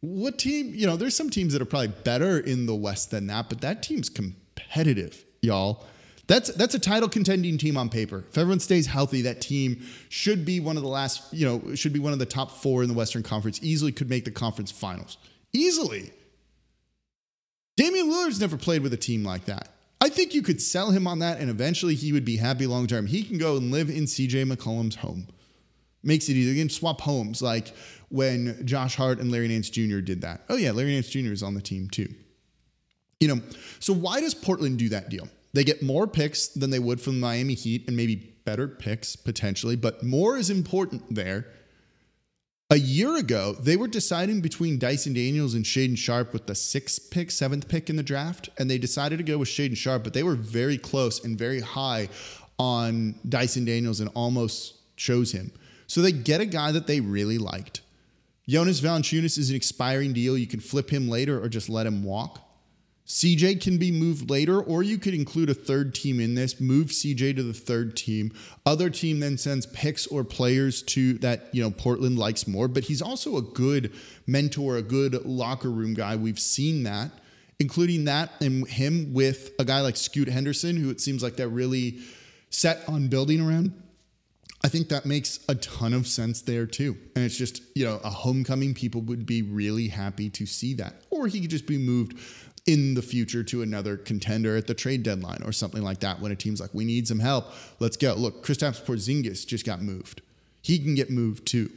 What 0.00 0.38
team, 0.38 0.72
you 0.74 0.86
know, 0.86 0.96
there's 0.96 1.16
some 1.16 1.30
teams 1.30 1.52
that 1.52 1.60
are 1.60 1.66
probably 1.66 1.88
better 1.88 2.38
in 2.38 2.66
the 2.66 2.74
West 2.74 3.10
than 3.10 3.26
that, 3.26 3.48
but 3.48 3.60
that 3.60 3.82
team's 3.82 4.08
competitive, 4.08 5.24
y'all. 5.42 5.84
That's 6.26 6.54
that's 6.54 6.76
a 6.76 6.78
title 6.78 7.08
contending 7.08 7.58
team 7.58 7.76
on 7.76 7.88
paper. 7.88 8.24
If 8.28 8.38
everyone 8.38 8.60
stays 8.60 8.86
healthy, 8.86 9.22
that 9.22 9.40
team 9.40 9.84
should 10.08 10.44
be 10.44 10.60
one 10.60 10.76
of 10.76 10.84
the 10.84 10.88
last, 10.88 11.34
you 11.34 11.44
know, 11.44 11.74
should 11.74 11.92
be 11.92 11.98
one 11.98 12.12
of 12.12 12.20
the 12.20 12.26
top 12.26 12.52
four 12.52 12.84
in 12.84 12.88
the 12.88 12.94
Western 12.94 13.24
Conference. 13.24 13.58
Easily 13.64 13.90
could 13.90 14.08
make 14.08 14.24
the 14.24 14.30
conference 14.30 14.70
finals. 14.70 15.18
Easily. 15.52 16.12
Damian 17.76 18.10
Lillard's 18.10 18.40
never 18.40 18.56
played 18.56 18.82
with 18.82 18.92
a 18.92 18.98
team 18.98 19.24
like 19.24 19.46
that. 19.46 19.68
I 20.00 20.08
think 20.08 20.34
you 20.34 20.42
could 20.42 20.62
sell 20.62 20.90
him 20.90 21.06
on 21.06 21.18
that 21.18 21.40
and 21.40 21.50
eventually 21.50 21.94
he 21.94 22.12
would 22.12 22.24
be 22.24 22.36
happy 22.36 22.66
long 22.66 22.86
term. 22.86 23.06
He 23.06 23.22
can 23.22 23.38
go 23.38 23.56
and 23.56 23.70
live 23.70 23.90
in 23.90 24.04
CJ 24.04 24.50
McCollum's 24.50 24.96
home. 24.96 25.26
Makes 26.02 26.28
it 26.28 26.32
easy. 26.32 26.50
You 26.50 26.62
can 26.62 26.70
swap 26.70 27.02
homes 27.02 27.42
like 27.42 27.74
when 28.08 28.66
Josh 28.66 28.96
Hart 28.96 29.18
and 29.18 29.30
Larry 29.30 29.48
Nance 29.48 29.68
Jr. 29.68 30.00
did 30.00 30.22
that. 30.22 30.42
Oh, 30.48 30.56
yeah, 30.56 30.72
Larry 30.72 30.92
Nance 30.92 31.10
Jr. 31.10 31.32
is 31.32 31.42
on 31.42 31.54
the 31.54 31.60
team 31.60 31.88
too. 31.90 32.08
You 33.18 33.28
know, 33.28 33.40
so 33.80 33.92
why 33.92 34.20
does 34.20 34.34
Portland 34.34 34.78
do 34.78 34.88
that 34.88 35.10
deal? 35.10 35.28
They 35.52 35.64
get 35.64 35.82
more 35.82 36.06
picks 36.06 36.48
than 36.48 36.70
they 36.70 36.78
would 36.78 37.00
from 37.00 37.14
the 37.14 37.26
Miami 37.26 37.54
Heat 37.54 37.86
and 37.86 37.96
maybe 37.96 38.16
better 38.44 38.66
picks 38.66 39.16
potentially, 39.16 39.76
but 39.76 40.02
more 40.02 40.36
is 40.36 40.48
important 40.48 41.14
there. 41.14 41.46
A 42.72 42.78
year 42.78 43.16
ago, 43.16 43.56
they 43.58 43.76
were 43.76 43.88
deciding 43.88 44.42
between 44.42 44.78
Dyson 44.78 45.12
Daniels 45.12 45.54
and 45.54 45.64
Shaedon 45.64 45.98
Sharpe 45.98 46.32
with 46.32 46.46
the 46.46 46.54
sixth 46.54 47.10
pick, 47.10 47.32
seventh 47.32 47.66
pick 47.66 47.90
in 47.90 47.96
the 47.96 48.02
draft, 48.04 48.48
and 48.58 48.70
they 48.70 48.78
decided 48.78 49.16
to 49.16 49.24
go 49.24 49.38
with 49.38 49.48
Shaedon 49.48 49.76
Sharpe, 49.76 50.04
but 50.04 50.14
they 50.14 50.22
were 50.22 50.36
very 50.36 50.78
close 50.78 51.24
and 51.24 51.36
very 51.36 51.58
high 51.58 52.08
on 52.60 53.16
Dyson 53.28 53.64
Daniels 53.64 53.98
and 53.98 54.08
almost 54.14 54.96
chose 54.96 55.32
him. 55.32 55.50
So 55.88 56.00
they 56.00 56.12
get 56.12 56.40
a 56.40 56.46
guy 56.46 56.70
that 56.70 56.86
they 56.86 57.00
really 57.00 57.38
liked. 57.38 57.80
Jonas 58.48 58.80
Valanciunas 58.80 59.36
is 59.36 59.50
an 59.50 59.56
expiring 59.56 60.12
deal. 60.12 60.38
You 60.38 60.46
can 60.46 60.60
flip 60.60 60.90
him 60.90 61.08
later 61.08 61.42
or 61.42 61.48
just 61.48 61.68
let 61.68 61.88
him 61.88 62.04
walk. 62.04 62.40
CJ 63.10 63.60
can 63.60 63.76
be 63.76 63.90
moved 63.90 64.30
later, 64.30 64.62
or 64.62 64.84
you 64.84 64.96
could 64.96 65.14
include 65.14 65.50
a 65.50 65.54
third 65.54 65.96
team 65.96 66.20
in 66.20 66.36
this, 66.36 66.60
move 66.60 66.90
CJ 66.90 67.34
to 67.34 67.42
the 67.42 67.52
third 67.52 67.96
team. 67.96 68.32
Other 68.64 68.88
team 68.88 69.18
then 69.18 69.36
sends 69.36 69.66
picks 69.66 70.06
or 70.06 70.22
players 70.22 70.80
to 70.82 71.14
that, 71.14 71.48
you 71.52 71.60
know, 71.60 71.72
Portland 71.72 72.20
likes 72.20 72.46
more, 72.46 72.68
but 72.68 72.84
he's 72.84 73.02
also 73.02 73.36
a 73.36 73.42
good 73.42 73.92
mentor, 74.28 74.76
a 74.76 74.82
good 74.82 75.26
locker 75.26 75.72
room 75.72 75.92
guy. 75.92 76.14
We've 76.14 76.38
seen 76.38 76.84
that, 76.84 77.10
including 77.58 78.04
that 78.04 78.30
and 78.40 78.64
him 78.68 79.12
with 79.12 79.54
a 79.58 79.64
guy 79.64 79.80
like 79.80 79.96
Scoot 79.96 80.28
Henderson, 80.28 80.76
who 80.76 80.88
it 80.88 81.00
seems 81.00 81.20
like 81.20 81.34
they're 81.34 81.48
really 81.48 81.98
set 82.50 82.88
on 82.88 83.08
building 83.08 83.40
around. 83.40 83.74
I 84.62 84.68
think 84.68 84.90
that 84.90 85.06
makes 85.06 85.40
a 85.48 85.54
ton 85.54 85.94
of 85.94 86.06
sense 86.06 86.42
there 86.42 86.66
too. 86.66 86.96
And 87.16 87.24
it's 87.24 87.36
just, 87.36 87.62
you 87.74 87.86
know, 87.86 87.98
a 88.04 88.10
homecoming, 88.10 88.74
people 88.74 89.00
would 89.02 89.24
be 89.24 89.40
really 89.42 89.88
happy 89.88 90.28
to 90.30 90.44
see 90.44 90.74
that. 90.74 91.02
Or 91.08 91.26
he 91.26 91.40
could 91.40 91.50
just 91.50 91.66
be 91.66 91.78
moved 91.78 92.18
in 92.70 92.94
the 92.94 93.02
future 93.02 93.42
to 93.42 93.62
another 93.62 93.96
contender 93.96 94.56
at 94.56 94.68
the 94.68 94.74
trade 94.74 95.02
deadline 95.02 95.42
or 95.44 95.50
something 95.50 95.82
like 95.82 95.98
that 95.98 96.20
when 96.20 96.30
a 96.30 96.36
team's 96.36 96.60
like, 96.60 96.72
we 96.72 96.84
need 96.84 97.08
some 97.08 97.18
help. 97.18 97.46
Let's 97.80 97.96
go. 97.96 98.14
Look, 98.14 98.46
Kristaps 98.46 98.80
Porzingis 98.80 99.44
just 99.44 99.66
got 99.66 99.82
moved. 99.82 100.22
He 100.62 100.78
can 100.78 100.94
get 100.94 101.10
moved 101.10 101.46
too. 101.46 101.68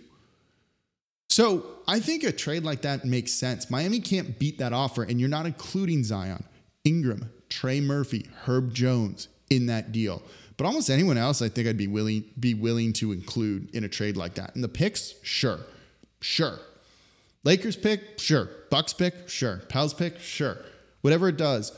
So 1.29 1.65
I 1.87 1.99
think 1.99 2.23
a 2.23 2.31
trade 2.31 2.63
like 2.63 2.83
that 2.83 3.05
makes 3.05 3.31
sense. 3.31 3.71
Miami 3.71 3.99
can't 3.99 4.37
beat 4.37 4.59
that 4.59 4.71
offer, 4.71 5.01
and 5.01 5.19
you're 5.19 5.29
not 5.29 5.47
including 5.47 6.03
Zion, 6.03 6.43
Ingram, 6.83 7.31
Trey 7.49 7.81
Murphy, 7.81 8.27
Herb 8.45 8.71
Jones 8.71 9.29
in 9.49 9.65
that 9.65 9.91
deal. 9.91 10.21
But 10.57 10.67
almost 10.67 10.91
anyone 10.91 11.17
else, 11.17 11.41
I 11.41 11.49
think 11.49 11.67
I'd 11.67 11.75
be 11.75 11.87
willing 11.87 12.25
be 12.39 12.53
willing 12.53 12.93
to 12.93 13.13
include 13.13 13.73
in 13.73 13.83
a 13.83 13.89
trade 13.89 14.15
like 14.15 14.35
that. 14.35 14.53
And 14.53 14.63
the 14.63 14.67
picks, 14.67 15.15
sure, 15.23 15.61
sure. 16.21 16.59
Lakers 17.43 17.75
pick, 17.75 18.19
sure. 18.19 18.49
Bucks 18.69 18.93
pick, 18.93 19.27
sure. 19.27 19.63
Pels 19.69 19.95
pick, 19.95 20.19
sure 20.19 20.57
whatever 21.03 21.27
it 21.27 21.37
does. 21.37 21.71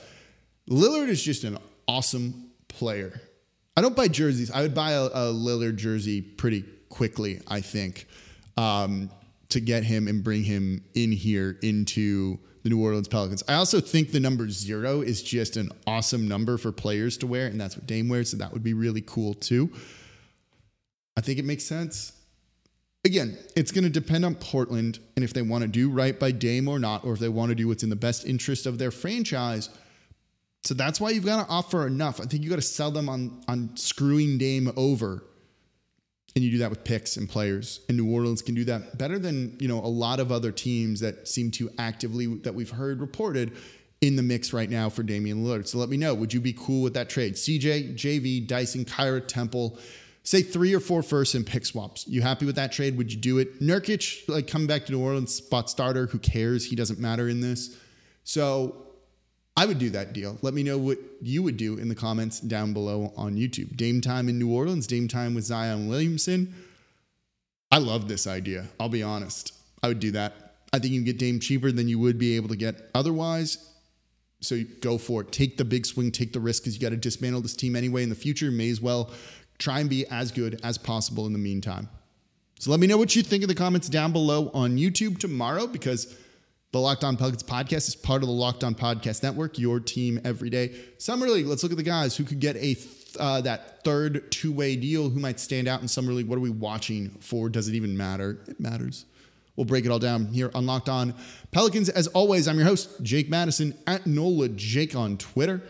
Lillard 0.69 1.09
is 1.09 1.21
just 1.21 1.43
an 1.43 1.57
awesome 1.87 2.51
player. 2.69 3.19
I 3.75 3.81
don't 3.81 3.95
buy 3.95 4.07
jerseys. 4.07 4.49
I 4.49 4.61
would 4.61 4.73
buy 4.73 4.91
a, 4.91 5.03
a 5.03 5.33
Lillard 5.33 5.75
jersey 5.75 6.21
pretty 6.21 6.63
quickly, 6.89 7.41
I 7.47 7.59
think, 7.59 8.07
um, 8.55 9.09
to 9.49 9.59
get 9.59 9.83
him 9.83 10.07
and 10.07 10.23
bring 10.23 10.43
him 10.43 10.83
in 10.93 11.11
here 11.11 11.57
into 11.61 12.39
the 12.63 12.69
New 12.69 12.81
Orleans 12.81 13.07
Pelicans. 13.07 13.43
I 13.47 13.55
also 13.55 13.81
think 13.81 14.11
the 14.11 14.19
number 14.19 14.49
zero 14.49 15.01
is 15.01 15.21
just 15.21 15.57
an 15.57 15.71
awesome 15.85 16.27
number 16.27 16.57
for 16.57 16.71
players 16.71 17.17
to 17.17 17.27
wear, 17.27 17.47
and 17.47 17.59
that's 17.59 17.75
what 17.75 17.85
Dame 17.85 18.09
wears, 18.09 18.31
so 18.31 18.37
that 18.37 18.53
would 18.53 18.63
be 18.63 18.73
really 18.73 19.01
cool 19.01 19.33
too. 19.33 19.71
I 21.17 21.21
think 21.21 21.37
it 21.37 21.45
makes 21.45 21.63
sense. 21.63 22.13
Again, 23.05 23.37
it's 23.55 23.71
going 23.71 23.83
to 23.83 23.89
depend 23.89 24.25
on 24.25 24.35
Portland 24.35 24.99
and 25.15 25.23
if 25.23 25.31
they 25.31 25.43
want 25.43 25.61
to 25.61 25.67
do 25.67 25.89
right 25.89 26.19
by 26.19 26.31
Dame 26.31 26.67
or 26.67 26.79
not, 26.79 27.05
or 27.05 27.13
if 27.13 27.19
they 27.19 27.29
want 27.29 27.49
to 27.49 27.55
do 27.55 27.67
what's 27.67 27.83
in 27.83 27.89
the 27.89 27.95
best 27.95 28.25
interest 28.25 28.65
of 28.65 28.79
their 28.79 28.91
franchise. 28.91 29.69
So 30.63 30.73
that's 30.73 30.99
why 30.99 31.11
you've 31.11 31.25
got 31.25 31.45
to 31.45 31.51
offer 31.51 31.85
enough. 31.85 32.19
I 32.19 32.25
think 32.25 32.43
you 32.43 32.49
got 32.49 32.55
to 32.55 32.63
sell 32.63 32.89
them 32.89 33.07
on 33.07 33.43
on 33.47 33.77
screwing 33.77 34.39
Dame 34.39 34.73
over. 34.75 35.23
And 36.35 36.43
you 36.43 36.51
do 36.51 36.57
that 36.57 36.69
with 36.69 36.83
picks 36.83 37.15
and 37.15 37.29
players. 37.29 37.79
And 37.87 37.97
New 37.97 38.11
Orleans 38.11 38.41
can 38.41 38.55
do 38.55 38.65
that 38.65 38.97
better 38.97 39.17
than, 39.17 39.55
you 39.61 39.69
know, 39.69 39.79
a 39.79 39.87
lot 39.87 40.19
of 40.19 40.33
other 40.33 40.51
teams 40.51 40.99
that 40.99 41.29
seem 41.29 41.49
to 41.51 41.69
actively 41.77 42.25
that 42.39 42.53
we've 42.53 42.71
heard 42.71 42.99
reported 42.99 43.55
in 44.01 44.17
the 44.17 44.23
mix 44.23 44.51
right 44.51 44.69
now 44.69 44.89
for 44.89 45.01
Damian 45.01 45.45
Lillard. 45.45 45.67
So 45.67 45.77
let 45.77 45.87
me 45.87 45.95
know. 45.95 46.13
Would 46.13 46.33
you 46.33 46.41
be 46.41 46.51
cool 46.51 46.81
with 46.81 46.93
that 46.95 47.09
trade? 47.09 47.35
CJ, 47.35 47.95
JV, 47.95 48.45
Dyson, 48.45 48.83
Kira, 48.83 49.25
Temple 49.25 49.79
say 50.25 50.41
three 50.41 50.73
or 50.73 50.79
four 50.79 51.03
firsts 51.03 51.35
and 51.35 51.45
pick 51.45 51.65
swaps. 51.65 52.05
You 52.07 52.21
happy 52.21 52.45
with 52.45 52.55
that 52.55 52.71
trade? 52.71 52.97
Would 52.97 53.13
you 53.13 53.17
do 53.17 53.37
it? 53.37 53.61
Nurkic, 53.61 54.27
like 54.27 54.47
coming 54.47 54.67
back 54.67 54.85
to 54.87 54.91
New 54.91 55.01
Orleans, 55.01 55.33
spot 55.33 55.69
starter. 55.69 56.07
Who 56.07 56.19
cares? 56.19 56.65
He 56.65 56.75
doesn't 56.75 56.99
matter 56.99 57.29
in 57.29 57.39
this. 57.39 57.77
So 58.23 58.75
I 59.55 59.67
would 59.67 59.79
do 59.79 59.91
that 59.91 60.13
deal. 60.13 60.37
Let 60.41 60.55
me 60.55 60.63
know 60.63 60.79
what 60.79 60.97
you 61.21 61.43
would 61.43 61.57
do 61.57 61.77
in 61.77 61.87
the 61.87 61.95
comments 61.95 62.39
down 62.39 62.73
below 62.73 63.13
on 63.15 63.35
YouTube. 63.35 63.77
Dame 63.77 64.01
time 64.01 64.27
in 64.27 64.39
New 64.39 64.51
Orleans, 64.51 64.87
Dame 64.87 65.07
time 65.07 65.35
with 65.35 65.45
Zion 65.45 65.87
Williamson. 65.87 66.53
I 67.71 67.77
love 67.77 68.07
this 68.07 68.25
idea. 68.25 68.65
I'll 68.79 68.89
be 68.89 69.03
honest. 69.03 69.53
I 69.83 69.87
would 69.87 69.99
do 69.99 70.11
that. 70.11 70.55
I 70.73 70.79
think 70.79 70.93
you 70.93 70.99
can 70.99 71.05
get 71.05 71.19
Dame 71.19 71.39
cheaper 71.39 71.71
than 71.71 71.87
you 71.87 71.99
would 71.99 72.17
be 72.17 72.35
able 72.35 72.49
to 72.49 72.55
get 72.55 72.89
otherwise. 72.95 73.69
So 74.41 74.61
go 74.81 74.97
for 74.97 75.21
it. 75.21 75.31
Take 75.31 75.57
the 75.57 75.65
big 75.65 75.85
swing, 75.85 76.11
take 76.11 76.33
the 76.33 76.39
risk 76.39 76.63
because 76.63 76.75
you 76.75 76.81
got 76.81 76.89
to 76.89 76.97
dismantle 76.97 77.41
this 77.41 77.55
team 77.55 77.75
anyway 77.75 78.03
in 78.03 78.09
the 78.09 78.15
future. 78.15 78.51
May 78.51 78.69
as 78.69 78.81
well 78.81 79.11
try 79.57 79.79
and 79.79 79.89
be 79.89 80.05
as 80.07 80.31
good 80.31 80.59
as 80.63 80.77
possible 80.77 81.25
in 81.25 81.33
the 81.33 81.39
meantime. 81.39 81.89
So 82.59 82.71
let 82.71 82.79
me 82.79 82.87
know 82.87 82.97
what 82.97 83.15
you 83.15 83.23
think 83.23 83.43
in 83.43 83.49
the 83.49 83.55
comments 83.55 83.89
down 83.89 84.11
below 84.11 84.49
on 84.53 84.77
YouTube 84.77 85.19
tomorrow 85.19 85.67
because 85.67 86.15
the 86.71 86.79
Locked 86.79 87.03
On 87.03 87.15
Pelicans 87.15 87.43
podcast 87.43 87.87
is 87.87 87.95
part 87.95 88.21
of 88.21 88.27
the 88.27 88.33
Locked 88.33 88.63
On 88.63 88.75
Podcast 88.75 89.23
Network, 89.23 89.57
your 89.57 89.79
team 89.79 90.19
every 90.23 90.49
day. 90.49 90.75
Summer 90.97 91.27
League, 91.27 91.47
let's 91.47 91.63
look 91.63 91.71
at 91.71 91.77
the 91.77 91.83
guys 91.83 92.17
who 92.17 92.23
could 92.23 92.39
get 92.39 92.55
a 92.57 92.75
uh, 93.17 93.39
that 93.41 93.83
third 93.85 94.29
two-way 94.29 94.75
deal, 94.75 95.09
who 95.09 95.19
might 95.19 95.39
stand 95.39 95.69
out 95.69 95.81
in 95.81 95.87
Summer 95.87 96.11
League. 96.11 96.27
What 96.27 96.35
are 96.35 96.41
we 96.41 96.49
watching 96.49 97.11
for? 97.21 97.47
Does 97.47 97.69
it 97.69 97.75
even 97.75 97.95
matter? 97.95 98.39
It 98.47 98.59
matters. 98.59 99.05
We'll 99.55 99.65
break 99.65 99.85
it 99.85 99.91
all 99.91 99.99
down 99.99 100.27
here 100.27 100.51
on 100.53 100.65
Locked 100.65 100.89
On 100.89 101.13
Pelicans. 101.51 101.87
As 101.87 102.07
always, 102.07 102.47
I'm 102.47 102.57
your 102.57 102.67
host, 102.67 103.01
Jake 103.03 103.29
Madison, 103.29 103.73
at 103.87 104.05
NOLA 104.05 104.49
Jake 104.49 104.95
on 104.95 105.17
Twitter. 105.17 105.61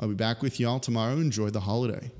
I'll 0.00 0.08
be 0.08 0.14
back 0.14 0.40
with 0.40 0.58
y'all 0.58 0.80
tomorrow. 0.80 1.12
Enjoy 1.16 1.50
the 1.50 1.60
holiday. 1.60 2.10